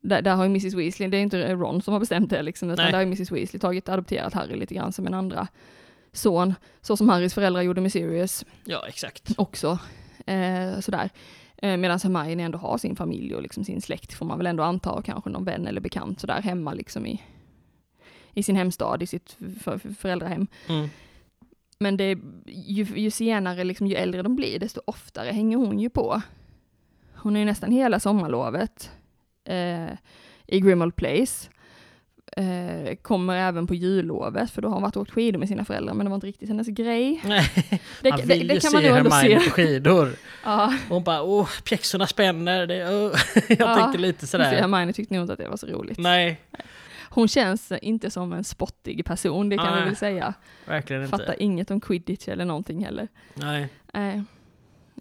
[0.00, 2.70] där, där har ju Mrs Weasley, det är inte Ron som har bestämt det liksom,
[2.70, 2.92] utan Nej.
[2.92, 5.48] där har ju Mrs Weasley tagit adopterat Harry lite grann som en andra
[6.16, 9.32] son, så som Harrys föräldrar gjorde med Sirius Ja, exakt.
[9.38, 9.78] också.
[10.26, 11.10] Eh, sådär.
[11.56, 14.62] Eh, Medan Hermione ändå har sin familj och liksom sin släkt, får man väl ändå
[14.62, 17.22] anta, och kanske någon vän eller bekant sådär hemma liksom i,
[18.34, 20.46] i sin hemstad, i sitt för, för, föräldrahem.
[20.68, 20.88] Mm.
[21.78, 25.90] Men det, ju, ju senare, liksom, ju äldre de blir, desto oftare hänger hon ju
[25.90, 26.22] på.
[27.14, 28.90] Hon är ju nästan hela sommarlovet
[29.44, 29.92] eh,
[30.46, 31.50] i Grimmauld Place.
[32.36, 35.64] Eh, kommer även på jullovet, för då har hon varit och åkt skidor med sina
[35.64, 37.20] föräldrar, men det var inte riktigt hennes grej.
[37.24, 37.50] Nej,
[38.02, 39.48] Det, han det, vill det ju kan se man ändå Hermione se.
[39.48, 40.10] på skidor.
[40.44, 42.66] Ja, Och hon bara, åh, pjäxorna spänner.
[42.66, 43.12] Det, åh.
[43.48, 44.44] Jag Ja, tänkte lite sådär.
[44.44, 44.60] sådär.
[44.60, 45.98] Hermione tyckte nog inte att det var så roligt.
[45.98, 46.40] Nej,
[47.10, 50.34] Hon känns inte som en spottig person, det kan vi väl säga.
[50.66, 51.18] verkligen inte.
[51.18, 53.08] Fattar inget om quidditch eller någonting heller.
[53.34, 53.68] Nej.
[53.94, 54.20] Eh,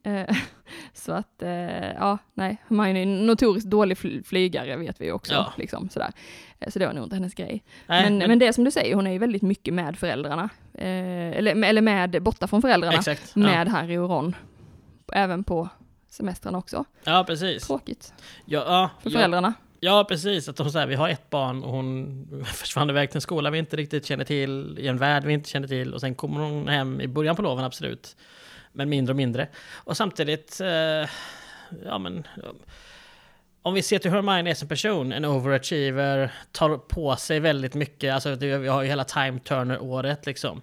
[0.93, 5.33] så att, eh, ja, nej, Hermione är en notoriskt dålig fl- flygare vet vi också.
[5.33, 5.53] Ja.
[5.57, 6.11] Liksom, sådär.
[6.59, 7.63] Eh, Så det var nog inte hennes grej.
[7.87, 10.49] Nej, men, men, men, det som du säger, hon är ju väldigt mycket med föräldrarna.
[10.73, 12.97] Eh, eller, eller med, borta från föräldrarna.
[12.97, 13.31] exakt.
[13.35, 13.41] Ja.
[13.41, 14.35] Med Harry och Ron.
[15.13, 15.69] Även på
[16.09, 16.85] semestrarna också.
[17.03, 17.67] ja, precis.
[17.67, 18.13] Tråkigt
[18.45, 19.53] Ja, ja, för ja, föräldrarna.
[19.79, 20.49] ja, precis.
[20.49, 23.57] Att de säger, vi har ett barn och hon försvann iväg till en skola vi
[23.59, 26.67] inte riktigt känner till, i en värld vi inte känner till och sen kommer hon
[26.67, 28.15] hem i början på loven, absolut.
[28.75, 29.47] Men mindre och mindre.
[29.73, 31.09] Och samtidigt, eh,
[31.85, 32.27] ja men...
[33.61, 38.35] Om vi ser till Hermione som person, en overachiever, tar på sig väldigt mycket, alltså
[38.35, 40.61] vi har ju hela Time Turner-året liksom.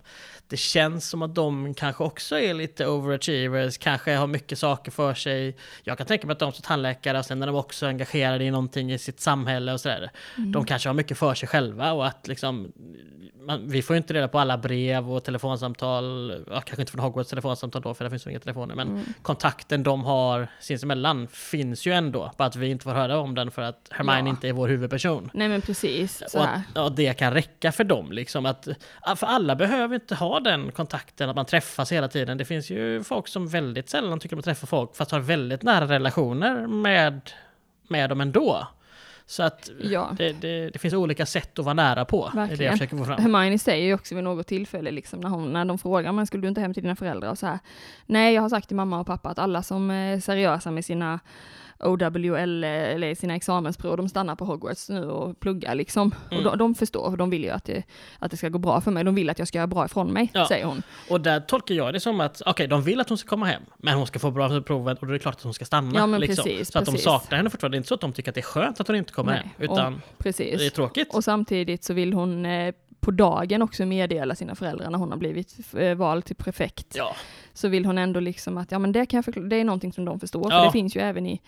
[0.49, 5.15] Det känns som att de kanske också är lite overachievers, kanske har mycket saker för
[5.15, 5.57] sig.
[5.83, 8.51] Jag kan tänka mig att de som tandläkare, och sen är de också engagerade i
[8.51, 10.11] någonting i sitt samhälle och sådär.
[10.37, 12.73] De kanske har mycket för sig själva och att liksom,
[13.47, 17.01] man, vi får ju inte reda på alla brev och telefonsamtal, ja, kanske inte från
[17.01, 19.05] Hogwarts telefonsamtal då, för det finns ju inga telefoner, men Mm.
[19.23, 23.51] kontakten de har sinsemellan finns ju ändå, bara att vi inte får höra om den
[23.51, 24.29] för att Hermione Ja.
[24.29, 25.31] inte är vår huvudperson.
[25.35, 28.13] Nej men precis, så Och att, ja, det kan räcka för dem.
[28.13, 28.69] Liksom att,
[29.17, 32.39] för alla behöver inte ha den kontakten, att man träffas hela tiden.
[32.39, 35.63] Det finns ju folk som väldigt sällan tycker om att träffa folk, fast har väldigt
[35.63, 37.31] nära relationer med,
[37.89, 38.67] med dem ändå.
[39.27, 40.15] Så att Ja.
[40.19, 42.65] det, det, det finns olika sätt att vara nära på, är det Verkligen.
[42.65, 43.23] jag försöker få fram.
[43.23, 46.41] Hermione säger ju också vid något tillfälle, liksom, när, hon, när de frågar, men skulle
[46.43, 47.31] du inte hem till dina föräldrar?
[47.31, 47.59] Och så här,
[48.07, 51.21] Nej, jag har sagt till mamma och pappa att alla som är seriösa med sina
[51.83, 56.15] OWL eller sina examensprov, de stannar på Hogwarts nu och pluggar liksom.
[56.31, 56.39] Mm.
[56.47, 57.83] Och de, de förstår, de vill ju att det,
[58.19, 59.05] att det ska gå bra för mig.
[59.05, 60.49] De vill att jag ska göra bra ifrån mig, Ja.
[60.49, 60.83] säger hon.
[61.11, 63.63] Och där tolkar jag det som att, okej, de vill att hon ska komma hem,
[63.77, 65.65] men hon ska få bra för provet och då är det klart att hon ska
[65.65, 65.99] stanna.
[65.99, 66.45] Ja, men liksom.
[66.45, 68.35] precis, så att de saknar henne fortfarande, det är inte så att de tycker att
[68.35, 70.59] det är skönt att hon inte kommer Nej, hem, utan Precis.
[70.59, 71.15] det är tråkigt.
[71.15, 75.19] Och samtidigt så vill hon eh, på dagen också meddela sina föräldrar när hon har
[75.19, 76.95] blivit eh, vald till prefekt.
[76.97, 77.17] Ja,
[77.53, 80.05] så vill hon ändå liksom att, ja men det kan jag det är någonting som
[80.05, 80.65] de förstår, för Ja.
[80.65, 81.41] det finns ju även i,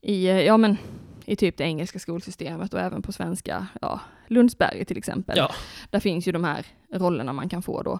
[0.00, 0.76] i, eh, ja men,
[1.24, 5.38] i typ det engelska skolsystemet och även på svenska, ja, Lundsberg till exempel.
[5.38, 5.50] Ja.
[5.90, 7.98] Där finns ju de här rollerna man kan få då.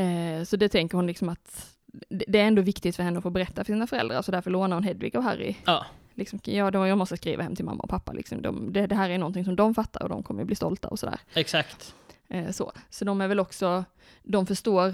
[0.00, 1.76] Eh, så det tänker hon liksom att
[2.08, 4.50] det det är ändå viktigt för henne att få berätta för sina föräldrar, så därför
[4.50, 5.54] lånar hon Hedvig och Harry.
[5.64, 8.42] ja, Liksom, ja, då, jag måste skriva hem till mamma och pappa, liksom.
[8.42, 10.98] de, det, det här är någonting som de fattar och de kommer bli stolta och
[10.98, 11.18] sådär.
[11.34, 11.94] exakt.
[12.28, 12.72] Eh, så.
[12.90, 13.84] så de är väl också,
[14.22, 14.90] de förstår,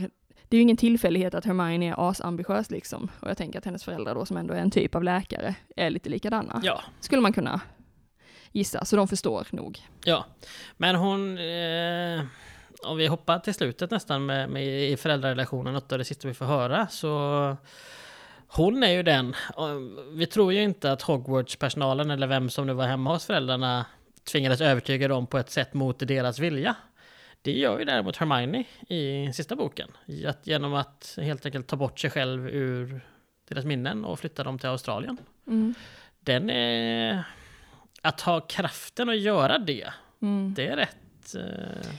[0.48, 3.10] det är ju ingen tillfällighet att Hermione är asambitiös liksom.
[3.20, 5.90] Och jag tänker att hennes föräldrar då, som ändå är en typ av läkare, är
[5.90, 6.60] lite likadana.
[6.64, 6.82] Ja.
[7.00, 7.60] Skulle man kunna
[8.52, 9.78] gissa, så de förstår nog.
[10.04, 10.26] Ja,
[10.76, 11.38] men hon...
[11.38, 12.24] Eh,
[12.84, 16.34] om vi hoppar till slutet nästan med, med i föräldrarelationen, något av det sista vi
[16.34, 17.56] får höra, så...
[18.54, 19.34] Hon är ju den,
[20.12, 23.86] vi tror ju inte att Hogwarts-personalen eller vem som nu var hemma hos föräldrarna
[24.32, 26.76] tvingades övertyga dem på ett sätt mot deras vilja.
[27.42, 29.88] Det gör ju däremot Hermione i sista boken.
[30.26, 33.00] Att, genom att helt enkelt ta bort sig själv ur
[33.48, 35.18] deras minnen och flytta dem till Australien.
[35.46, 35.74] Mm.
[36.20, 37.24] Den är...
[38.02, 40.54] Att ha kraften att göra det, Mm.
[40.54, 41.34] det är rätt...
[41.34, 41.92] Eh,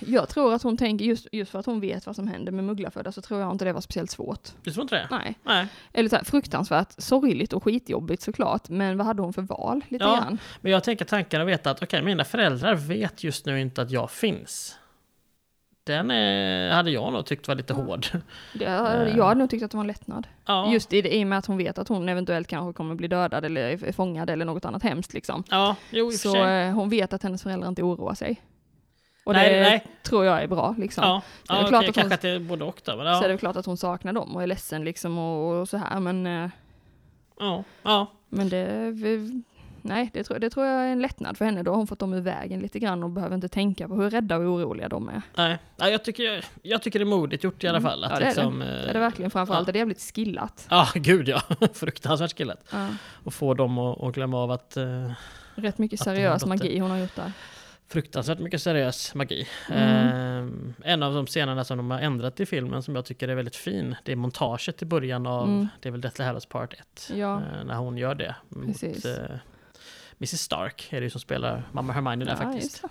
[0.00, 2.64] Jag tror att hon tänker, just, just för att hon vet vad som händer med
[2.64, 4.48] mugglarfödda, så tror jag inte det var speciellt svårt.
[4.62, 5.08] du tror inte det?
[5.10, 5.38] Nej.
[5.44, 5.66] Nej.
[5.92, 10.04] Eller så här, fruktansvärt sorgligt och skitjobbigt såklart, men vad hade hon för val lite
[10.04, 10.14] Ja.
[10.16, 10.38] grann?
[10.60, 13.90] Men jag tänker tanken att veta att okej, mina föräldrar vet just nu inte att
[13.90, 14.76] jag finns.
[15.84, 18.06] Den är, hade jag nog tyckt var lite hård.
[18.54, 18.64] Det,
[19.16, 20.26] jag hade nog tyckt att det var en lättnad.
[20.46, 22.94] Ja, Just i, det, i och med att hon vet att hon eventuellt kanske kommer
[22.94, 25.44] bli dödad eller fångad eller något annat hemskt liksom.
[25.50, 28.40] ja jo i Så eh, hon vet att hennes föräldrar inte oroar sig.
[29.30, 29.86] Och Nej, det nej.
[30.02, 31.04] tror jag är bra liksom.
[31.04, 32.96] Ja, är det ja klart okej, att hon- kanske att det är både och då.
[32.96, 35.60] Men Så är ja, det klart att hon saknar dem och är ledsen liksom och,
[35.60, 36.50] och så här men, eh,
[37.38, 39.42] ja, ja, men det, vi,
[39.82, 41.62] nej, det tror, det tror jag är en lättnad för henne.
[41.62, 44.10] Då har hon fått dem ur vägen lite grann och behöver inte tänka på hur
[44.10, 45.22] rädda och oroliga de är.
[45.36, 47.90] Nej, nej jag, tycker, jag tycker det är modigt gjort i alla Mm.
[47.90, 48.04] fall.
[48.04, 48.66] Att Ja, det är liksom, det.
[48.66, 49.30] eh, Det är det verkligen.
[49.30, 49.70] Framförallt ja.
[49.70, 50.66] är det jävligt skillat.
[50.70, 51.40] Ja, gud ja.
[51.74, 52.64] Fruktansvärt skillat.
[52.72, 52.86] Ja.
[53.24, 55.12] Och få dem att, att glömma av att eh,
[55.54, 57.32] Rätt mycket seriös magi hon har gjort där.
[57.90, 59.48] Fruktansvärt mycket seriös magi.
[59.70, 60.74] Mm.
[60.84, 63.34] Eh, en av de scenerna som de har ändrat i filmen som jag tycker är
[63.34, 65.68] väldigt fin, det är montaget i början av, Mm.
[65.80, 67.10] det är väl Deathly Hallows Part 1.
[67.14, 67.36] Ja.
[67.36, 68.34] Eh, när hon gör det.
[68.48, 69.36] Mot, eh,
[70.18, 72.82] Mrs Stark är det ju som spelar mamma Hermione där Ja, faktiskt.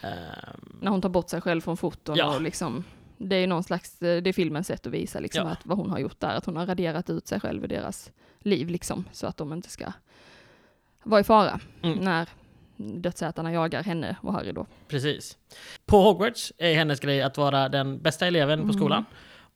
[0.00, 2.34] Ehm, När hon tar bort sig själv från foton Ja.
[2.34, 2.84] och liksom
[3.18, 5.52] det är ju någon slags, eh, det är filmens sätt att visa liksom Ja.
[5.52, 8.12] att vad hon har gjort där, att hon har raderat ut sig själv i deras
[8.38, 9.92] liv liksom, så att de inte ska
[11.02, 11.98] vara i fara Mm.
[11.98, 12.28] när
[12.76, 14.66] dödsätarna jagar henne och Harry då.
[14.88, 15.36] Precis.
[15.86, 18.76] På Hogwarts är hennes grej att vara den bästa eleven på Mm.
[18.76, 19.04] skolan.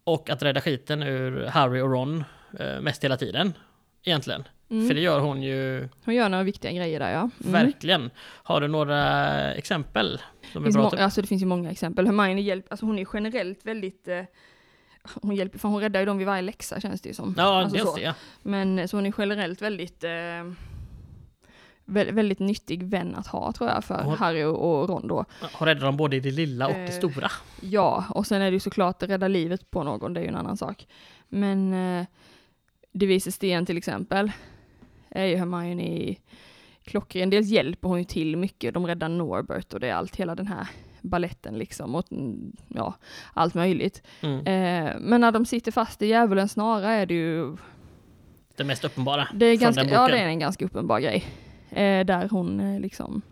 [0.04, 2.24] Och att rädda skiten ur Harry och Ron
[2.60, 3.52] eh, mest hela tiden.
[4.04, 4.44] Egentligen.
[4.70, 4.88] Mm.
[4.88, 7.18] För det gör hon ju Hon gör några viktiga grejer där ja.
[7.44, 7.52] Mm.
[7.52, 8.10] verkligen.
[8.20, 10.20] Har du några exempel?
[10.52, 12.06] Som finns, bra alltså det finns ju många exempel.
[12.06, 14.22] Hermione hjälp, alltså hon är generellt väldigt eh,
[15.22, 17.34] hon hjälper, för hon räddar ju dem vid varje läxa känns det ju som.
[17.38, 18.14] Ja, alltså dels det.
[18.42, 20.10] Men så hon är generellt väldigt eh,
[21.90, 25.24] vä- väldigt nyttig vän att ha tror jag för Hon- Harry och, Ron då.
[25.52, 27.30] Hon räddar dem både i det lilla och det Eh, stora.
[27.62, 30.28] Ja, och sen är det ju såklart att rädda livet på någon, det är ju
[30.28, 30.86] en annan sak.
[31.28, 32.06] Men eh,
[32.92, 34.32] det visar sten till exempel,
[35.08, 36.14] är ju Hermione
[36.84, 37.30] klockren.
[37.30, 40.46] Dels hjälper hon ju till mycket, de räddar Norbert och det är allt, hela den
[40.46, 40.68] här
[41.02, 42.94] balletten liksom, och mm, ja,
[43.34, 44.02] allt möjligt.
[44.20, 44.38] Mm.
[44.38, 47.56] Eh, men när de sitter fast i djävulens snara är det ju,
[48.56, 49.28] Det mest uppenbara.
[49.34, 51.24] det är ganska, ja det är en ganska uppenbar grej.
[51.72, 53.22] Eh, där hon eh, liksom,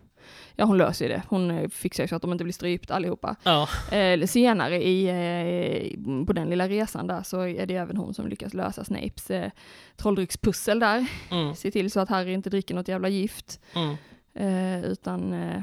[0.55, 2.91] ja hon löser ju det, hon eh, fixar ju så att de inte blir strypt
[2.91, 3.35] allihopa.
[3.43, 8.13] Ja, Eh, senare i, eh, på den lilla resan där så är det även hon
[8.13, 9.51] som lyckas lösa Snapes eh,
[9.97, 11.05] trolldryckspussel där.
[11.31, 13.59] mm, Se till så att Harry inte dricker något jävla gift.
[13.75, 13.95] mm.
[14.33, 15.61] Eh, utan eh,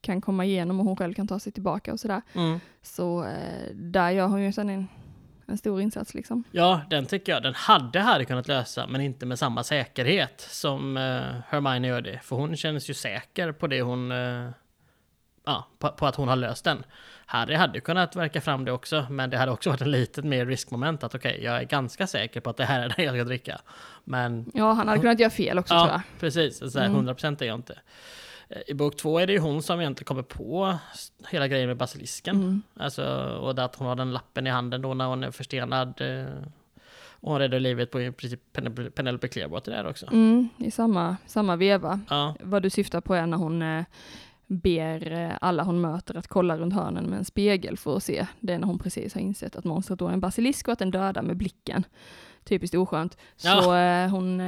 [0.00, 2.22] kan komma igenom och hon själv kan ta sig tillbaka och sådär.
[2.34, 2.60] Mm.
[2.82, 3.26] Så
[3.74, 4.88] där gör hon ju sen en,
[5.50, 6.44] en stor insats liksom.
[6.50, 7.42] Ja, den tycker jag.
[7.42, 12.18] Den hade Harry kunnat lösa, men inte med samma säkerhet som eh, Hermione gör det.
[12.22, 14.12] För hon känns ju säker på det hon...
[14.12, 14.50] eh,
[15.46, 16.84] ja, på, på att hon har löst den.
[17.26, 20.46] Harry hade kunnat verka fram det också, men det hade också varit en litet mer
[20.46, 23.24] riskmoment att okej, jag är ganska säker på att det här är det jag ska
[23.24, 23.60] dricka.
[24.04, 25.94] Men Ja, han hade kunnat göra fel också tror jag.
[25.96, 26.72] ja, precis.
[26.72, 27.08] Så här, Mm.
[27.08, 27.78] 100% är jag inte.
[28.66, 30.78] I bok två är det ju hon som egentligen kommer på
[31.28, 32.36] hela grejen med basilisken.
[32.36, 32.62] Mm.
[32.76, 33.04] Alltså,
[33.42, 36.00] och att hon har den lappen i handen då när hon är förstenad.
[36.00, 36.26] eh,
[37.22, 40.06] Och hon räddar livet på i princip Penelope- Clearwater där också.
[40.06, 42.00] Mm, I samma, samma veva.
[42.10, 43.84] Ja, Vad du syftar på är när hon eh,
[44.46, 48.26] ber eh, alla hon möter att kolla runt hörnen med en spegel för att se.
[48.40, 50.78] Det är när hon precis har insett att monstret då är en basilisk och att
[50.78, 51.84] den dödar med blicken.
[52.44, 53.16] Typiskt oskönt.
[53.36, 54.06] Så Ja.
[54.10, 54.40] hon,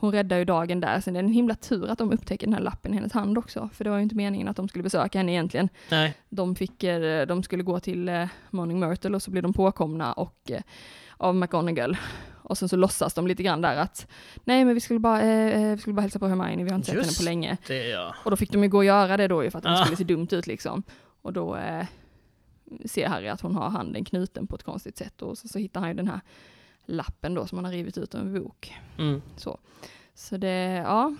[0.00, 1.00] hon räddar ju dagen där.
[1.00, 3.38] Sen är det en himla tur att de upptäcker den här lappen i hennes hand
[3.38, 3.68] också.
[3.72, 5.68] För det var ju inte meningen att de skulle besöka henne egentligen.
[5.90, 6.14] nej.
[6.28, 10.12] De, fick, eh, de skulle gå till eh, Morning Myrtle och så blir de påkomna
[10.12, 10.62] och, eh,
[11.16, 11.96] av McGonagall.
[12.42, 14.06] Och sen så låtsas de lite grann där att
[14.44, 16.86] nej men vi skulle bara, eh, vi skulle bara hälsa på Hermione, vi har inte
[16.86, 17.56] sett henne Just på länge.
[17.66, 18.14] Det jag.
[18.24, 19.76] Och då fick de ju gå och göra det då ju för att det Ah.
[19.84, 20.82] skulle se dumt ut liksom.
[21.22, 21.86] Och då eh,
[22.84, 25.80] ser Harry att hon har handen knuten på ett konstigt sätt och så, så hittar
[25.80, 26.20] han ju den här
[26.90, 28.74] lappen då som han har rivit ut ur en bok.
[28.98, 29.22] Mm.
[29.36, 29.58] Så,
[30.14, 31.14] så det, ja,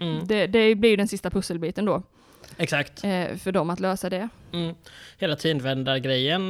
[0.00, 0.26] Mm.
[0.26, 2.02] det, det blir ju den sista pusselbiten då
[2.56, 3.04] Exakt.
[3.04, 4.28] eh, för dem att lösa det.
[4.52, 4.74] Mm.
[5.18, 6.42] Hela tidvändargrejen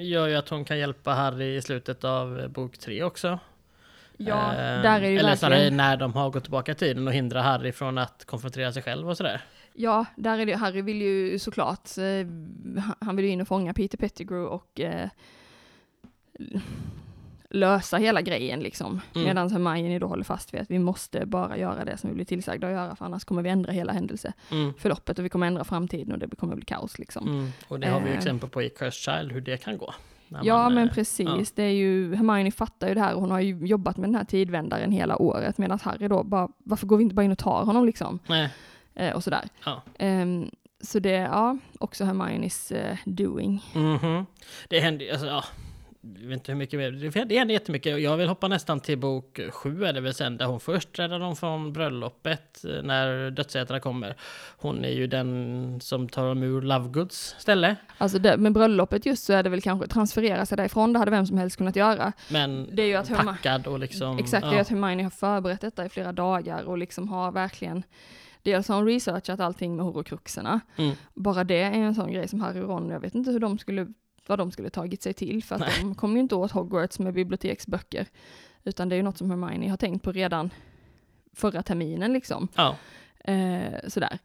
[0.00, 3.38] gör ju att hon kan hjälpa Harry i slutet av eh, bok tre också.
[4.16, 7.06] Ja, Eh, där är det ju Eller snarare när de har gått tillbaka i tiden
[7.08, 9.40] och hindrar Harry från att konfrontera sig själv och sådär.
[9.72, 12.04] ja, där är det, Harry vill ju såklart, eh,
[12.82, 15.08] han- han vill ju in och fånga Peter Pettigrew och eh,
[17.54, 19.00] lösa hela grejen liksom.
[19.14, 19.26] Mm.
[19.26, 22.24] Medan Hermione då håller fast vid att vi måste bara göra det som vi blir
[22.24, 25.22] tillsagda att göra, för annars kommer vi ändra hela händelseförloppet Mm.
[25.22, 27.28] och vi kommer ändra framtiden och det kommer bli kaos liksom.
[27.28, 27.52] Mm.
[27.68, 28.18] Och det har vi ju Eh.
[28.18, 29.94] exempel på i Cursed Child, hur det kan gå.
[30.42, 31.44] Ja man, men eh, precis, ja.
[31.54, 34.14] det är ju, Hermione fattar ju det här och hon har ju jobbat med den
[34.14, 37.38] här tidvändaren hela året medan Harry då bara, varför går vi inte bara in och
[37.38, 38.18] tar honom liksom?
[38.94, 39.44] Eh, och sådär.
[39.64, 39.82] ja.
[39.98, 40.50] Ehm,
[40.80, 43.62] så det, ja, också Hermiones eh, doing.
[43.74, 44.26] Mhm.
[44.68, 45.44] Det händer alltså, ja.
[46.20, 46.90] Jag vet inte hur mycket mer.
[46.90, 48.00] Det- Det händer jättemycket.
[48.00, 51.18] Jag vill hoppa nästan till bok sju är det väl sen, där hon först räddar
[51.18, 54.16] dem från bröllopet eh, när dödsätarna kommer.
[54.56, 57.76] Hon är ju den som tar dem ur Lovegoods ställe.
[57.98, 61.10] Alltså det, med bröllopet just så är det väl kanske transferera sig därifrån, det hade
[61.10, 62.12] vem som helst kunnat göra.
[62.30, 64.18] Men Det är ju att packad och liksom...
[64.18, 64.60] Exakt, det är ja.
[64.60, 67.82] att Hermione har förberett detta i flera dagar och liksom har verkligen
[68.42, 70.60] Dels har hon researchat allting med horokruxerna.
[70.76, 70.94] Mm.
[71.14, 73.58] Bara det är en sån grej som Harry och Ron, jag vet inte hur de
[73.58, 73.86] skulle,
[74.26, 75.70] vad de skulle tagit sig till för att Nej.
[75.80, 78.06] de kommer ju inte åt Hogwarts med biblioteksböcker.
[78.64, 80.50] Utan det är ju något som Hermione har tänkt på redan
[81.32, 82.48] förra terminen liksom.
[82.54, 82.76] Ja,
[83.26, 84.18] Eh, sådär.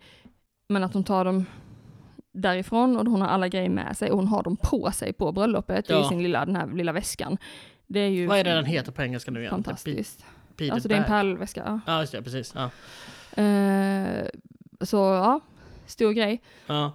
[0.69, 1.45] Men att hon tar dem
[2.31, 5.31] därifrån och hon har alla grejer med sig och hon har dem på sig på
[5.31, 6.01] bröllopet Ja.
[6.05, 7.37] i sin lilla, den här lilla väskan.
[7.87, 9.51] Det är ju vad är det den heter på engelska nu igen?
[9.51, 10.25] fantastiskt.
[10.55, 11.63] Peter Alltså det är en pärlväska.
[11.65, 11.79] Ja.
[11.93, 12.53] Ja, just det, precis.
[12.55, 12.69] Ja.
[13.43, 14.25] Eh,
[14.81, 15.39] så ja,
[15.85, 16.41] stor grej.
[16.67, 16.93] Ja.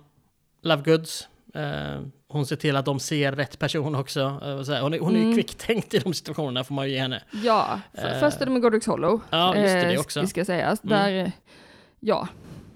[0.63, 1.29] Love Goods.
[1.55, 2.01] Eh,
[2.35, 4.21] hon ser till att de ser rätt person också.
[4.21, 4.83] Eh.
[4.83, 5.35] Hon är, hon är ju Mm.
[5.35, 7.23] kvicktänkt i de situationerna får man ju ge henne.
[7.45, 8.21] Ja, för, Eh.
[8.21, 9.21] först är det med Godric's Hollow.
[9.31, 10.21] Ja, just det, det eh, också.
[10.21, 10.85] Det ska sägas.
[10.85, 10.99] Mm.
[10.99, 11.33] Där,
[12.01, 12.29] ja,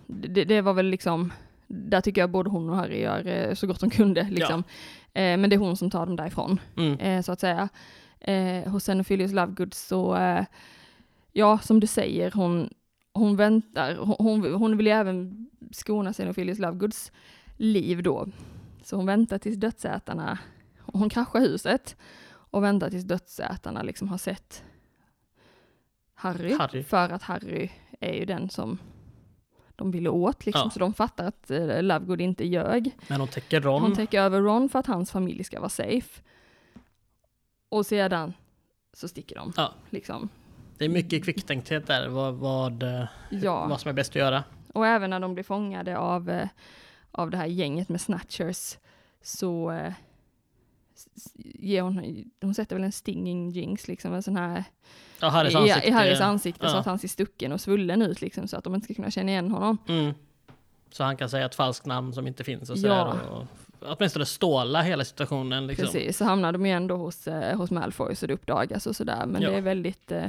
[0.07, 1.33] det, det var väl liksom,
[1.67, 4.65] där tycker jag både hon och Harry gör så gott de kunde liksom.
[5.15, 6.99] Eh, men det är hon som tar dem därifrån, Mm.
[6.99, 7.69] eh, så att säga.
[8.21, 10.45] Eh, hos Xenophilius Lovegood så, eh,
[11.33, 12.71] ja, som du säger, hon,
[13.13, 17.13] hon väntar, hon, hon vill ju även skona Xenophilius Lovegoods
[17.57, 18.27] liv då.
[18.89, 20.39] Så hon väntar tills dödsätarna,
[20.81, 21.97] hon kraschar huset
[22.31, 24.65] och väntar tills dödsätarna liksom har sett
[26.15, 26.83] Harry, Harry.
[26.85, 27.71] för att Harry
[28.01, 28.79] är ju den som
[29.77, 30.71] de ville åt liksom, Ja.
[30.71, 32.97] så de fattar att eh, Lovegood inte ljög.
[33.09, 33.83] Men hon täcker Ron.
[33.83, 36.23] Hon täcker över Ron för att hans familj ska vara safe.
[37.69, 38.33] Och sedan
[38.93, 39.53] så sticker de.
[39.57, 39.73] Ja.
[39.91, 40.29] Liksom.
[40.79, 44.45] Det är mycket kvicktänkthet där, vad, vad, eh, Ja, vad som är bäst att göra.
[44.75, 46.49] och även när de blir fångade av, eh,
[47.13, 48.77] av det här gänget med snatchers
[49.23, 49.93] så eh,
[51.35, 54.65] ger hon, hon sätter väl en stinging jinx, liksom en sån här
[55.21, 55.89] Ja, Harrys i, ansikte.
[55.89, 56.81] i Harrys ansikte så ja.
[56.81, 59.31] att han ser stucken och svullen ut liksom så att de inte ska kunna känna
[59.31, 59.79] igen honom.
[59.89, 60.15] Mm.
[60.91, 62.81] Så han kan säga ett falskt namn som inte finns och Ja.
[63.13, 63.31] sådär.
[63.31, 63.45] Och,
[63.81, 65.85] åtminstone ståla hela situationen liksom.
[65.87, 69.27] Precis, så hamnar de igen då hos, eh, hos Malfoy så det uppdagas och sådär.
[69.27, 69.51] Men Ja.
[69.51, 70.27] det är väldigt eh,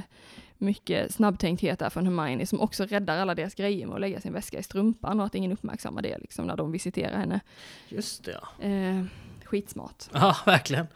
[0.60, 4.34] mycket snabbtänkthet där från Hermione som också räddar alla deras grejer med att lägga sin
[4.34, 7.40] väska i strumpan och att ingen uppmärksammar det liksom när de visiterar henne.
[7.88, 8.66] Just det ja.
[8.66, 9.04] Eh,
[9.44, 10.06] skitsmart.
[10.14, 10.88] Ja, verkligen.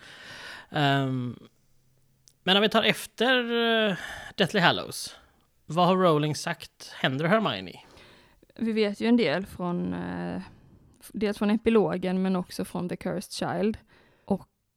[0.69, 1.39] Ehm,
[2.43, 3.95] men om vi tar efter uh,
[4.35, 5.15] Deathly Hallows.
[5.65, 7.79] Vad har Rowling sagt händer Hermione?
[8.55, 10.41] Vi vet ju en del från, eh,
[11.13, 13.77] dels från epilogen men också från The Cursed Child.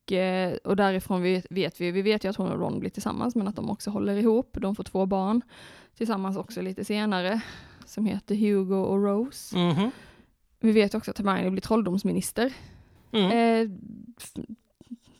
[0.07, 2.91] Och, eh, och därifrån vet, vet vi, vi vet ju att hon och Ron blir
[2.91, 4.57] tillsammans men att de också håller ihop.
[4.61, 5.43] De får två barn
[5.97, 7.41] tillsammans också lite senare
[7.85, 9.57] som heter Hugo och Rose.
[9.57, 9.91] Mhm.
[10.61, 12.53] Vi vet också att Hermione blir trolldomsminister.
[13.13, 13.31] Mm.
[13.31, 13.71] Eh,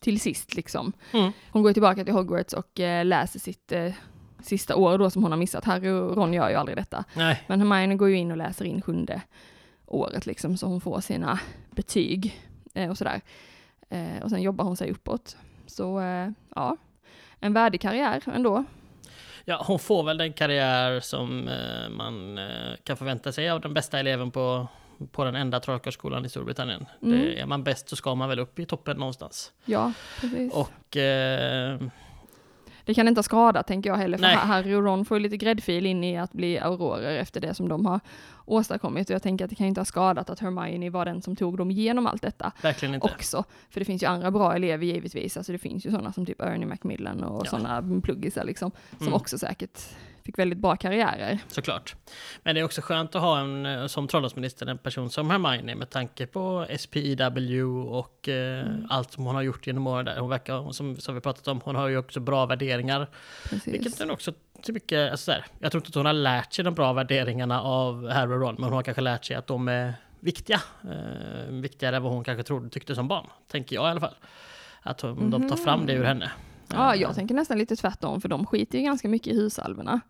[0.01, 0.93] till sist liksom.
[1.12, 1.32] Mm.
[1.51, 3.93] Hon går tillbaka till Hogwarts och eh, läser sitt eh,
[4.43, 5.64] sista år då som hon har missat.
[5.64, 7.05] Harry och Ron gör ju aldrig detta.
[7.14, 9.22] Nej, Men Hermione går ju in och läser in sjunde
[9.87, 12.41] året liksom, så hon får sina betyg
[12.74, 13.20] eh, och sådär.
[13.89, 15.37] Eh, och sen jobbar hon sig uppåt.
[15.66, 16.76] Så eh, ja,
[17.41, 18.64] en värdig karriär ändå.
[19.45, 23.74] ja, hon får väl den karriär som eh, man eh, kan förvänta sig av den
[23.74, 24.68] bästa eleven på,
[25.12, 26.87] på den enda trollkarlsskolan i Storbritannien.
[27.03, 27.18] Mm.
[27.20, 29.53] Det, är man bäst så ska man väl upp i toppen någonstans.
[29.64, 30.53] Ja, precis.
[30.53, 31.80] Och eh,
[32.87, 34.37] Det kan inte ha skadat tänker jag heller, för Nej.
[34.37, 37.68] Harry och Ron får ju lite gräddfil in i att bli aurorer efter det som
[37.68, 38.01] de har
[38.45, 39.11] åstadkommit.
[39.11, 41.57] Och jag tänker att det kan inte ha skadat att Hermione var den som tog
[41.59, 43.07] dem igenom allt detta verkligen inte.
[43.07, 43.45] också.
[43.70, 46.41] För det finns ju andra bra elever givetvis, alltså det finns ju sådana som typ
[46.41, 47.51] Ernie Macmillan och Ja.
[47.51, 49.14] sådana pluggisar liksom, som Mm.
[49.14, 49.80] också säkert
[50.27, 51.39] fick väldigt bra karriärer.
[51.49, 51.95] Såklart.
[52.43, 55.74] Men det är också skönt att ha en, eh, som trolldomsminister en person som Hermione
[55.74, 58.87] med tanke på SPEW och eh, Mm.
[58.91, 60.18] allt som hon har gjort genom åren där.
[60.18, 63.07] Hon verkar, som, som vi pratat om, hon har ju också bra värderingar.
[63.51, 63.74] Precis.
[63.74, 66.64] Vilket den också till mycket, alltså där, jag tror inte att hon har lärt sig
[66.64, 69.68] de bra värderingarna av Harry och Ron, men hon har kanske lärt sig att de
[69.68, 70.61] är viktiga.
[70.85, 74.14] Eh, viktigare än vad hon kanske trodde tyckte som barn, tänker jag i alla fall.
[74.83, 76.31] Att hon, de tar fram det ur henne.
[76.72, 80.00] Ja, Eh, jag tänker nästan lite tvärtom, för de skiter ju ganska mycket i husalverna.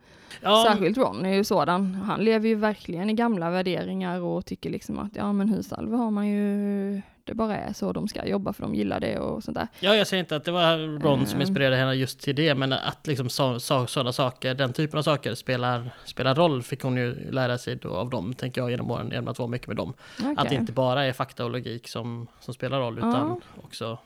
[0.43, 1.95] ja, Särskilt Ron är ju sådan.
[1.95, 6.11] Han lever ju verkligen i gamla värderingar och tycker liksom att ja men husalver har
[6.11, 9.55] man ju, det bara är så de ska jobba för de gillar det och sånt
[9.57, 9.69] där.
[9.81, 11.41] Ja, jag säger inte att det var Ron som Mm.
[11.41, 15.03] inspirerade henne just till det, men att liksom så, så, sådana saker, den typen av
[15.03, 18.91] saker spelar, spelar roll, fick hon ju lära sig då av dem, tänker jag, genom
[18.91, 19.93] åren, genom att vara mycket med dem.
[20.37, 23.41] Att det inte bara är fakta och logik som, som spelar roll, utan Ja.
[23.65, 23.99] också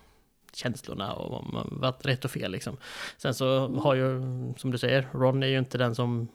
[0.53, 2.77] känslorna och vad man- vad rätt och fel liksom.
[3.17, 4.21] Sen så har ju,
[4.57, 6.29] som du säger, Ron är ju inte den som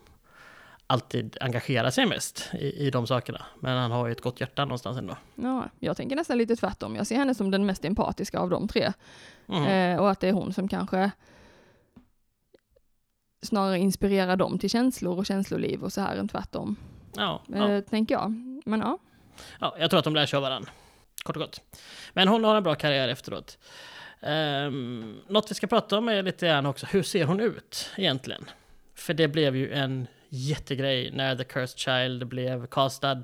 [0.87, 3.45] alltid engagerar sig mest i, i de sakerna.
[3.59, 5.17] Men han har ju ett gott hjärta någonstans ändå.
[5.35, 6.95] Ja, jag tänker nästan lite tvärtom.
[6.95, 8.93] Jag ser henne som den mest empatiska av de tre.
[9.49, 9.65] Mm.
[9.95, 11.11] Eh, och att det är hon som kanske
[13.41, 16.75] snarare inspirerar dem till känslor och känsloliv och så här än tvärtom.
[17.15, 17.81] Ja, Eh, ja.
[17.81, 18.33] Tänker jag.
[18.65, 18.97] Men ja.
[19.59, 20.69] Ja, jag tror att de lär sig av varandra.
[21.23, 21.61] Kort och gott.
[22.13, 23.57] Men hon har en bra karriär efteråt.
[24.25, 28.45] Um, något vi ska prata om är lite grann också, hur ser hon ut egentligen?
[28.95, 33.21] För det blev ju en jättegrej när The Cursed Child blev castad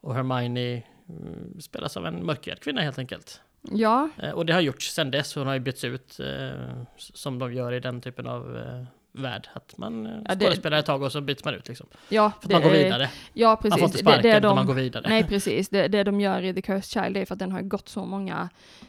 [0.00, 3.40] och Hermione mm, spelas av en mörkhyad kvinna helt enkelt.
[3.70, 7.38] Ja, Eh, och det har gjorts sen dess, hon har ju bytts ut eh, som
[7.38, 9.48] de gör i den typen av eh, värld.
[9.52, 11.86] Att man eh, Ja, det- skådespelar ett tag och så byts man ut liksom.
[12.08, 12.32] ja.
[12.40, 13.10] För att man går vidare.
[13.32, 13.78] Ja, Man precis.
[13.78, 15.06] får inte Det- sparken det utan de- man går vidare.
[15.08, 15.68] Nej, precis.
[15.68, 18.04] Det, det de gör i The Cursed Child är för att den har gått så
[18.04, 18.48] många,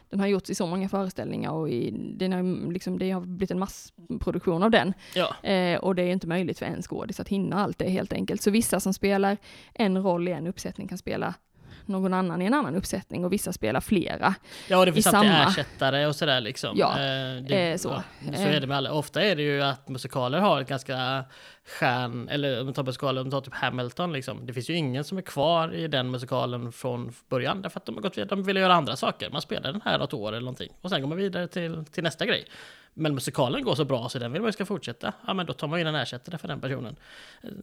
[0.09, 3.51] den har gjorts i så många föreställningar och i, den har, liksom, det har blivit
[3.51, 4.93] en massproduktion av den.
[5.15, 8.13] Ja, Eh, och det är inte möjligt för en skådis att hinna allt det helt
[8.13, 8.41] enkelt.
[8.41, 9.37] Så vissa som spelar
[9.73, 11.33] en roll i en uppsättning kan spela
[11.87, 14.35] någon annan i en annan uppsättning och vissa spelar flera.
[14.67, 16.75] ja och det finns alltid samma- ersättare och sådär liksom.
[16.77, 17.89] Ja, Eh, det, eh, så.
[18.31, 18.91] Ja, så är det med alla.
[18.91, 21.25] Ofta är det ju att musikaler har ett ganska
[21.65, 24.45] stjärn, eller om man tar musikaler, om man tar typ Hamilton liksom.
[24.45, 27.95] Det finns ju ingen som är kvar i den musikalen från början, därför att de
[27.95, 29.29] har gått vidare, de vill göra andra saker.
[29.29, 32.03] Man spelar den här något år eller någonting, och sen går man vidare till, till
[32.03, 32.45] nästa grej.
[32.95, 35.13] Men musikalen går så bra så den vill man ju ska fortsätta.
[35.27, 36.95] Ja men då tar man in en ersättare för den personen.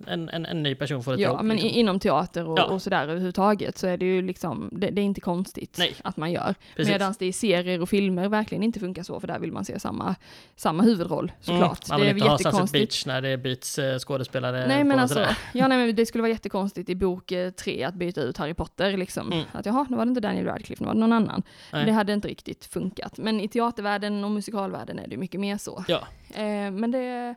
[0.07, 1.43] En, en, en ny person får ett Ja, jobb.
[1.45, 1.79] men liksom.
[1.79, 2.65] inom teater och, Ja.
[2.65, 5.95] och sådär överhuvudtaget så är det ju liksom, det, det är inte konstigt Nej.
[6.05, 6.55] att man gör.
[6.77, 9.81] Medan det i serier och filmer verkligen inte funkar så, för där vill man se
[9.81, 10.15] samma,
[10.57, 11.89] samma huvudroll såklart.
[11.89, 12.73] Man det vill är inte ha Sunset.
[12.73, 16.33] Beach när det byts eh, skådespelare Nej men alltså, ja, nej, men det skulle vara
[16.33, 19.33] jättekonstigt i bok eh, tre att byta ut Harry Potter liksom.
[19.33, 19.45] Mm.
[19.53, 21.43] Att jaha, nu var det inte Daniel Radcliffe, nu var det någon annan.
[21.73, 21.87] Nej.
[21.87, 23.19] Det hade inte riktigt funkat.
[23.19, 25.85] Men i teatervärlden och musikalvärlden är det mycket mer så.
[25.89, 26.01] Ja,
[26.35, 27.35] Eh, men det,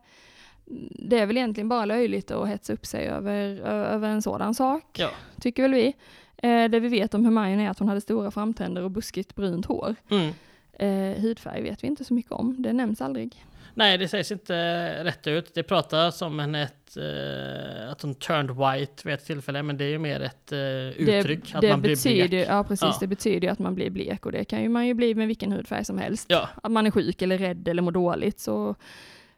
[0.89, 4.99] det är väl egentligen bara löjligt att hetsa upp sig över, över en sådan sak,
[4.99, 5.09] ja.
[5.41, 5.95] tycker väl vi.
[6.37, 9.65] Eh, det vi vet om Hermione är att hon hade stora framtänder och buskigt brunt
[9.65, 9.95] hår.
[10.09, 10.33] Mm.
[10.73, 13.45] Eh, hudfärg vet vi inte så mycket om, det nämns aldrig.
[13.75, 15.53] Nej, det sägs inte rätt ut.
[15.53, 19.83] Det pratas om henne ett, eh, att hon turned white vid ett tillfälle, men det
[19.85, 22.47] är ju mer ett eh, uttryck, det, att det man blir betyder, blek.
[22.49, 22.97] Ja precis, Ja.
[22.99, 25.27] det betyder ju att man blir blek och det kan ju man ju bli med
[25.27, 26.25] vilken hudfärg som helst.
[26.29, 28.75] Ja, Att man är sjuk eller rädd eller mår dåligt så,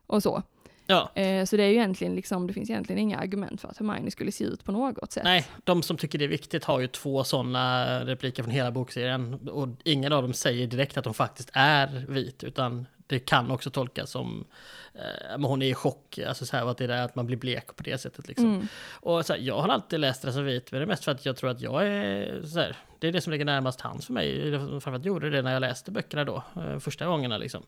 [0.07, 0.43] och så.
[0.88, 1.11] ja.
[1.15, 4.11] Eh, så det är ju egentligen liksom, det finns egentligen inga argument för att Hermione
[4.11, 5.23] skulle se ut på något sätt.
[5.23, 9.33] Nej, de som tycker det är viktigt har ju två sådana repliker från hela bokserien.
[9.49, 13.70] Och ingen av dem säger direkt att hon faktiskt är vit, utan det kan också
[13.70, 14.45] tolkas som
[14.93, 17.38] eh, men hon är i chock, alltså så här, att det är att man blir
[17.38, 18.28] blek på det sättet.
[18.28, 18.45] Liksom.
[18.45, 18.68] Mm.
[18.91, 21.12] Och så här, jag har alltid läst den som vit, men det är mest för
[21.12, 24.06] att jag tror att jag är så här, det är det som ligger närmast hands
[24.06, 24.60] för mig.
[24.60, 27.64] Framförallt gjorde det när jag läste böckerna då, eh, första gångerna liksom.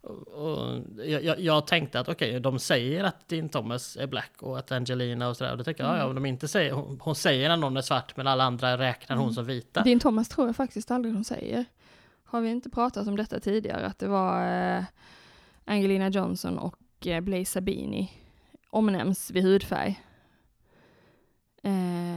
[0.00, 4.32] Och, och jag, jag, jag tänkte att okej, de säger att Dean Thomas är black
[4.38, 5.52] och att Angelina och sådär.
[5.52, 7.76] Och då tänkte jag, ja, ja, om de inte säger, hon, hon säger när någon
[7.76, 9.82] är svart, men alla andra räknar hon som vita.
[9.82, 11.64] Din Thomas tror jag faktiskt aldrig hon säger.
[12.32, 13.86] Har vi inte pratat om detta tidigare?
[13.86, 14.84] Att det var eh,
[15.64, 18.12] Angelina Johnson och eh, Blaise Sabini
[18.70, 20.02] omnämns vid hudfärg.
[21.64, 21.72] Eh,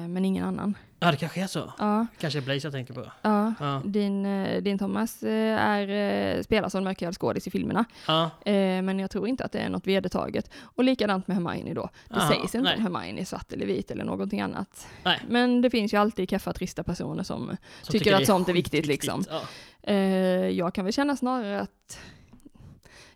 [0.10, 0.78] men ingen annan.
[1.00, 1.74] Ja, det kanske är så.
[1.78, 3.12] Ja, Kanske är Blaze jag tänker på.
[3.22, 3.54] ja.
[3.60, 5.90] Ja, Din, eh, din Thomas eh, är,
[6.38, 7.86] eh, spelar som mörkhyad skådis i filmerna.
[8.08, 8.24] ja.
[8.46, 10.50] Eh, men jag tror inte att det är något vedertaget.
[10.62, 11.90] Och likadant med Hermione då.
[12.10, 12.76] Det Aha, sägs inte nej.
[12.78, 14.88] om Hermione är svart eller vit eller någonting annat.
[15.04, 15.20] Nej.
[15.30, 18.54] Men det finns ju alltid keffa, trista personer som Som Tycker det att sånt är
[18.54, 19.24] viktigt, liksom.
[19.30, 19.42] Ja.
[19.84, 19.96] Eh,
[20.50, 22.00] jag kan väl känna snarare att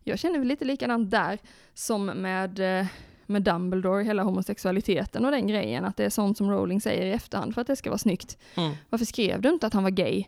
[0.04, 1.38] jag känner väl lite likadant där
[1.74, 2.60] som med,
[3.30, 7.12] med Dumbledore, hela homosexualiteten och den grejen, att det är sånt som Rowling säger i
[7.12, 8.38] efterhand för att det ska vara snyggt.
[8.56, 8.76] Mm.
[8.90, 10.26] Varför skrev du inte att han var gay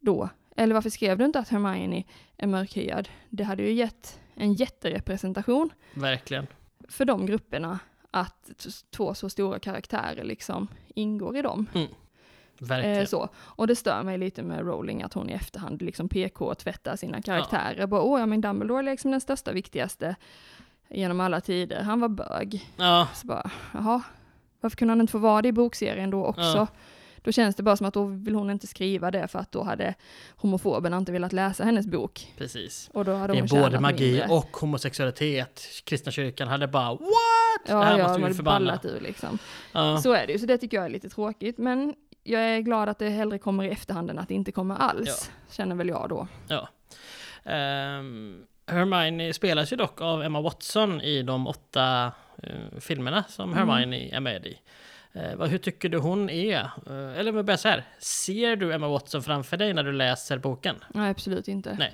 [0.00, 0.28] då?
[0.56, 2.04] Eller varför skrev du inte att Hermione
[2.36, 3.08] är mörkhyad?
[3.28, 6.46] Det hade ju gett en jätterepresentation Verkligen.
[6.88, 7.78] för de grupperna
[8.10, 8.50] att
[8.90, 11.66] två så stora karaktärer liksom ingår i dem.
[12.58, 12.98] Verkligen.
[12.98, 13.28] Eh, så.
[13.36, 17.86] Och det stör mig lite med Rowling att hon i efterhand liksom PK-tvättar sina karaktärer.
[17.86, 20.16] Bara, åh ja men Dumbledore är liksom den största, viktigaste
[20.94, 21.82] genom alla tider.
[21.82, 22.70] Han var bög.
[22.76, 24.02] Ja, Så bara, jaha,
[24.60, 26.42] varför kunde han inte få vara det i bokserien då också?
[26.42, 26.66] Ja.
[27.24, 29.62] Då känns det bara som att då vill hon inte skriva det för att då
[29.62, 29.94] hade
[30.36, 32.32] homofoberna inte velat läsa hennes bok.
[32.38, 32.90] precis.
[32.94, 34.28] Och då hade Det är hon både magi mindre.
[34.28, 35.62] och homosexualitet.
[35.84, 37.00] Kristna kyrkan hade bara what?
[37.66, 38.58] det Ja, här ja, måste vi förbanna.
[38.66, 39.38] ballat ur liksom.
[39.72, 39.98] Ja.
[40.02, 41.58] Så är det ju, så det tycker jag är lite tråkigt.
[41.58, 44.74] Men jag är glad att det hellre kommer i efterhand än att det inte kommer
[44.76, 45.30] alls.
[45.50, 46.26] Känner väl jag då.
[46.48, 46.68] Ja.
[47.44, 53.68] Ehm, Hermione spelas ju dock av Emma Watson i de åtta eh, filmerna som Mm.
[53.68, 54.58] Hermione är med i.
[55.36, 56.60] Vad, hur tycker du hon är?
[56.86, 57.84] Eh, eller börjar så här.
[57.98, 60.76] Ser du Emma Watson framför dig när du läser boken?
[60.88, 61.76] Nej, absolut inte.
[61.78, 61.92] Nej.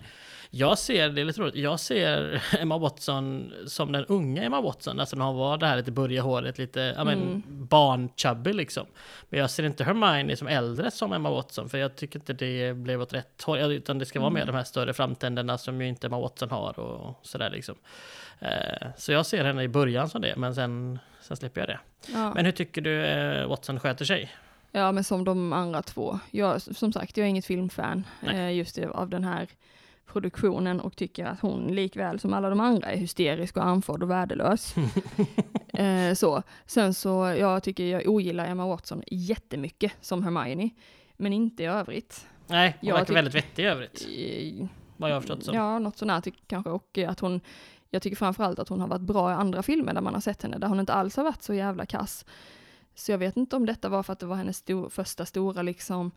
[0.51, 5.01] Jag ser, det är lite roligt, jag ser Emma Watson som den unga Emma Watson,
[5.01, 7.43] alltså när hon var det här lite burriga håret, lite ja, men, Mm.
[7.67, 8.87] barnchubby liksom.
[9.29, 12.75] Men jag ser inte Hermione som äldre som Emma Watson, för jag tycker inte det
[12.75, 14.41] blev åt rätt håll, utan det ska vara Mm.
[14.41, 17.75] mer de här större framtänderna som ju inte Emma Watson har och sådär liksom.
[18.41, 21.79] Eh, så jag ser henne i början som det, men sen, sen släpper jag det.
[22.13, 22.35] Ja.
[22.35, 24.31] Men hur tycker du eh, Watson sköter sig?
[24.73, 26.19] ja, men som de andra två.
[26.31, 29.47] Jag, som sagt, jag är inget filmfan eh, just av den här
[30.13, 34.11] produktionen och tycker att hon likväl som alla de andra är hysterisk och andfådd och
[34.11, 34.75] värdelös.
[35.73, 36.43] eh, så.
[36.67, 40.71] Sen så, jag tycker jag ogillar Emma Watson jättemycket som Hermione,
[41.17, 42.27] men inte i övrigt.
[42.47, 44.03] Nej, hon Jag verkar väldigt vettig i övrigt.
[44.03, 45.55] I- Vad jag har förstått som.
[45.55, 46.71] Ja, något sånt här kanske.
[46.71, 47.41] Och att hon,
[47.91, 50.43] jag tycker framförallt att hon har varit bra i andra filmer där man har sett
[50.43, 52.25] henne, där hon inte alls har varit så jävla kass.
[52.95, 55.63] Så jag vet inte om detta var för att det var hennes sto- första stora
[55.63, 56.11] liksom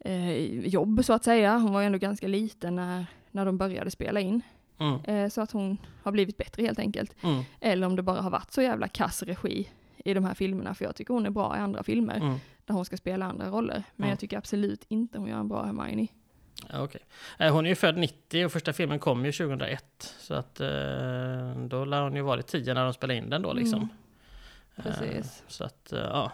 [0.00, 1.56] eh, jobb så att säga.
[1.58, 4.40] Hon var ju ändå ganska liten när, när de började spela in.
[4.78, 5.00] Mm.
[5.04, 7.14] Eh, så att hon har blivit bättre helt enkelt.
[7.22, 7.42] Mm.
[7.60, 9.70] Eller om det bara har varit så jävla kass regi
[10.04, 12.38] i de här filmerna, för jag tycker hon är bra i andra filmer Mm.
[12.64, 13.82] där hon ska spela andra roller.
[13.96, 14.10] Men Mm.
[14.10, 16.06] jag tycker absolut inte hon gör en bra Hermione.
[16.72, 17.00] Ja, okej.
[17.38, 20.14] Eh, Hon är ju född 90 och första filmen kom ju 2001.
[20.18, 20.68] Så att eh,
[21.68, 23.78] då lär hon ju varit 10 när de spelade in den då liksom.
[23.78, 23.88] Mm.
[24.76, 25.42] Eh, Precis.
[25.48, 26.32] Så att, eh, ja.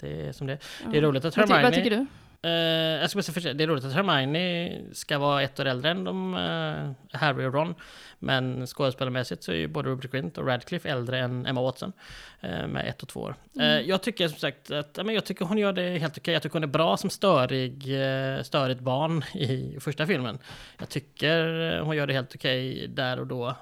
[0.00, 0.88] Det är som det Ja.
[0.90, 1.62] Det är roligt att Vad, Hermione...
[1.62, 2.06] vad tycker du?
[2.44, 5.90] Eh, jag ska bara säga det är roligt att Hermione ska vara ett år äldre
[5.90, 7.74] än de, eh, Harry och Ron.
[8.18, 11.92] Men skådespelarmässigt så är ju både Rupert Grint och Radcliffe äldre än Emma Watson.
[12.40, 13.34] eh, med ett och två år.
[13.56, 13.86] Mm.
[13.88, 16.34] jag tycker som sagt att men jag tycker hon gör det helt okej.
[16.34, 20.38] Jag tycker hon är bra som störig, eh, störigt barn i första filmen.
[20.78, 23.56] Jag tycker hon gör det helt okej där och då.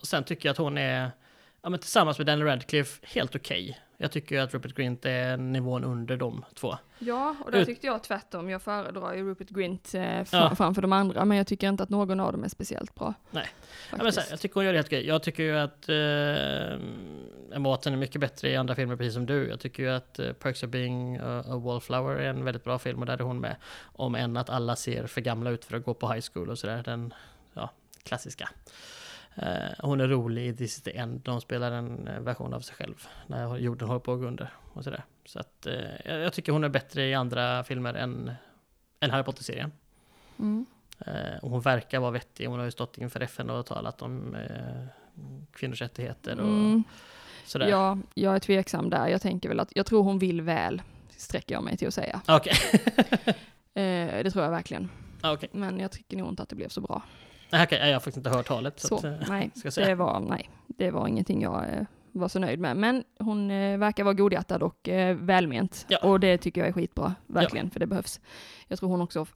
[0.00, 1.10] Och sen tycker jag att hon är,
[1.62, 3.78] ja, men tillsammans med Daniel Radcliffe, helt okej.
[4.02, 6.76] Jag tycker ju att Rupert Grint är nivån under de två.
[6.98, 8.50] Ja, och där tyckte jag tvärtom.
[8.50, 10.54] Jag föredrar ju Rupert Grint eh, Ja.
[10.54, 13.14] framför de andra, men jag tycker inte att någon av dem är speciellt bra.
[13.30, 13.46] Nej.
[13.90, 15.06] Ja, men så här, jag tycker hon gör det helt okej.
[15.06, 19.26] Jag tycker ju att eh, Emma Watson är mycket bättre i andra filmer, precis som
[19.26, 19.48] du.
[19.48, 22.78] Jag tycker ju att eh, Perks of Being a, a Wallflower är en väldigt bra
[22.78, 23.56] film och där är hon med.
[23.82, 26.58] Om än att alla ser för gamla ut för att gå på high school och
[26.58, 26.82] sådär.
[26.84, 27.14] Den
[27.54, 27.70] ja,
[28.02, 28.48] klassiska.
[29.34, 31.20] Eh, hon är rolig i This is the End.
[31.20, 34.48] De spelar en eh, version av sig själv när jorden håller på att gå under.
[34.72, 35.04] Och sådär.
[35.24, 38.32] Så att, eh, jag tycker hon är bättre i andra filmer än,
[39.00, 39.72] än Harry Potter-serien.
[40.38, 40.66] Mm.
[41.06, 42.46] Eh, och hon verkar vara vettig.
[42.46, 44.84] Hon har ju stått inför FN och talat om eh,
[45.52, 46.82] kvinnors rättigheter och Mm.
[47.44, 47.66] sådär.
[47.68, 49.08] Ja, jag är tveksam där.
[49.08, 50.82] Jag tänker väl att, jag tror hon vill väl,
[51.16, 52.20] sträcker jag mig till att säga.
[52.28, 52.54] Okej.
[53.74, 54.90] Eh, det tror jag verkligen.
[55.22, 57.02] Okej, Men jag tycker nog inte att det blev så bra.
[57.52, 57.88] Okay.
[57.88, 58.80] jag har faktiskt inte hört talet.
[58.80, 62.38] Så, Så, att, eh, nej, det var, nej, det var ingenting jag eh, var så
[62.38, 62.76] nöjd med.
[62.76, 65.86] Men hon eh, verkar vara godhjärtad och välment.
[65.88, 65.98] Ja.
[65.98, 68.20] Och det tycker jag är skitbra, verkligen, för det behövs.
[68.68, 69.26] Jag tror hon också,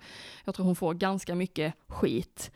[0.45, 2.51] jag tror hon får ganska mycket skit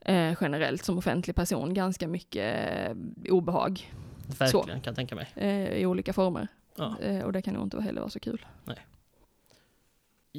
[0.00, 1.74] eh, generellt som offentlig person.
[1.74, 2.96] Ganska mycket eh,
[3.32, 3.92] obehag
[4.38, 5.28] Verkligen, kan jag tänka mig.
[5.36, 6.48] eh, i olika former.
[6.76, 6.96] Ja.
[7.00, 8.46] Eh, och det kan nog inte heller vara så kul.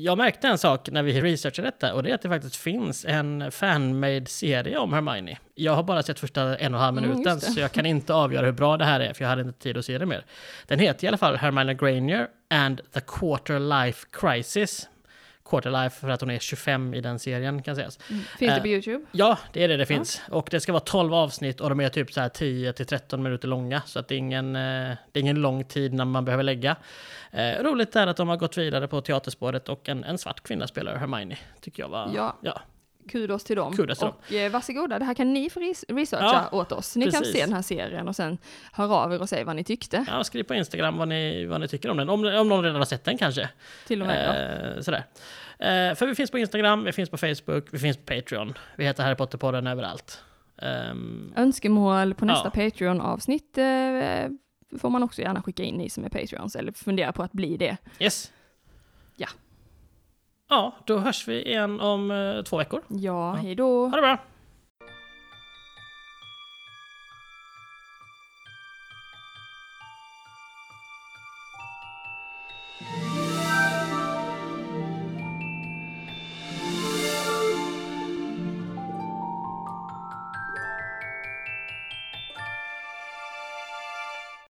[0.04, 3.06] Jag märkte en sak när vi researchade detta och det är att det faktiskt finns
[3.06, 5.38] en fanmade serie om Hermione.
[5.56, 7.45] Jag har bara sett första en och en halv Mm, minuten det.
[7.45, 9.78] så jag kan inte avgöra hur bra det här är för jag hade inte tid
[9.78, 10.26] att se det mer.
[10.68, 14.88] Den heter i alla fall Hermione Granger and the Quarter Life Crisis.
[15.50, 18.00] Quarter Life för att hon är 25 i den serien kan sägas.
[18.10, 18.22] Mm.
[18.24, 19.06] Finns det Eh, på YouTube?
[19.12, 20.22] Ja, det är det det finns.
[20.32, 23.24] Och det ska vara 12 avsnitt och de är typ så här 10 till 13
[23.24, 23.82] minuter långa.
[23.86, 24.62] Så att det är ingen, eh,
[25.12, 26.76] det är ingen lång tid när man behöver lägga.
[27.32, 30.68] Eh, roligt är att de har gått vidare på teaterspåret och en, en svart kvinna
[30.68, 31.38] spelar Hermione.
[31.62, 32.12] Tycker jag var...
[32.16, 32.38] Ja.
[32.41, 32.62] ja.
[33.10, 33.74] Kudos till dem.
[33.76, 34.16] Kudos till dem.
[34.28, 36.95] och eh, varsågoda, det här kan ni få res- researcha åt oss.
[36.95, 37.36] Ni kan precis.
[37.36, 38.38] se den här serien och sen
[38.74, 40.05] höra av er och säga vad ni tyckte.
[40.07, 42.10] Ja, skriv på Instagram vad ni, vad ni tycker om den.
[42.10, 43.49] Om, om någon redan har sett den kanske.
[43.88, 44.26] Till och med.
[44.28, 44.76] ja.
[44.76, 45.03] Eh, sådär.
[45.60, 48.53] Eh, för vi finns på Instagram, vi finns på Facebook, vi finns på Patreon.
[48.76, 50.24] Vi heter Harry Potter-podden överallt.
[50.62, 52.64] Ehm, Önskemål på nästa Ja.
[52.70, 53.66] Patreon-avsnitt eh,
[54.80, 57.57] får man också gärna skicka in ni som är Patreons eller fundera på att bli
[57.57, 57.78] det.
[57.99, 58.32] yes.
[59.16, 59.28] Ja.
[60.50, 62.82] Ja, då hörs vi igen om eh, två veckor.
[62.88, 63.34] Ja, Ja.
[63.41, 63.88] hej då!
[63.88, 64.18] Ha det bra!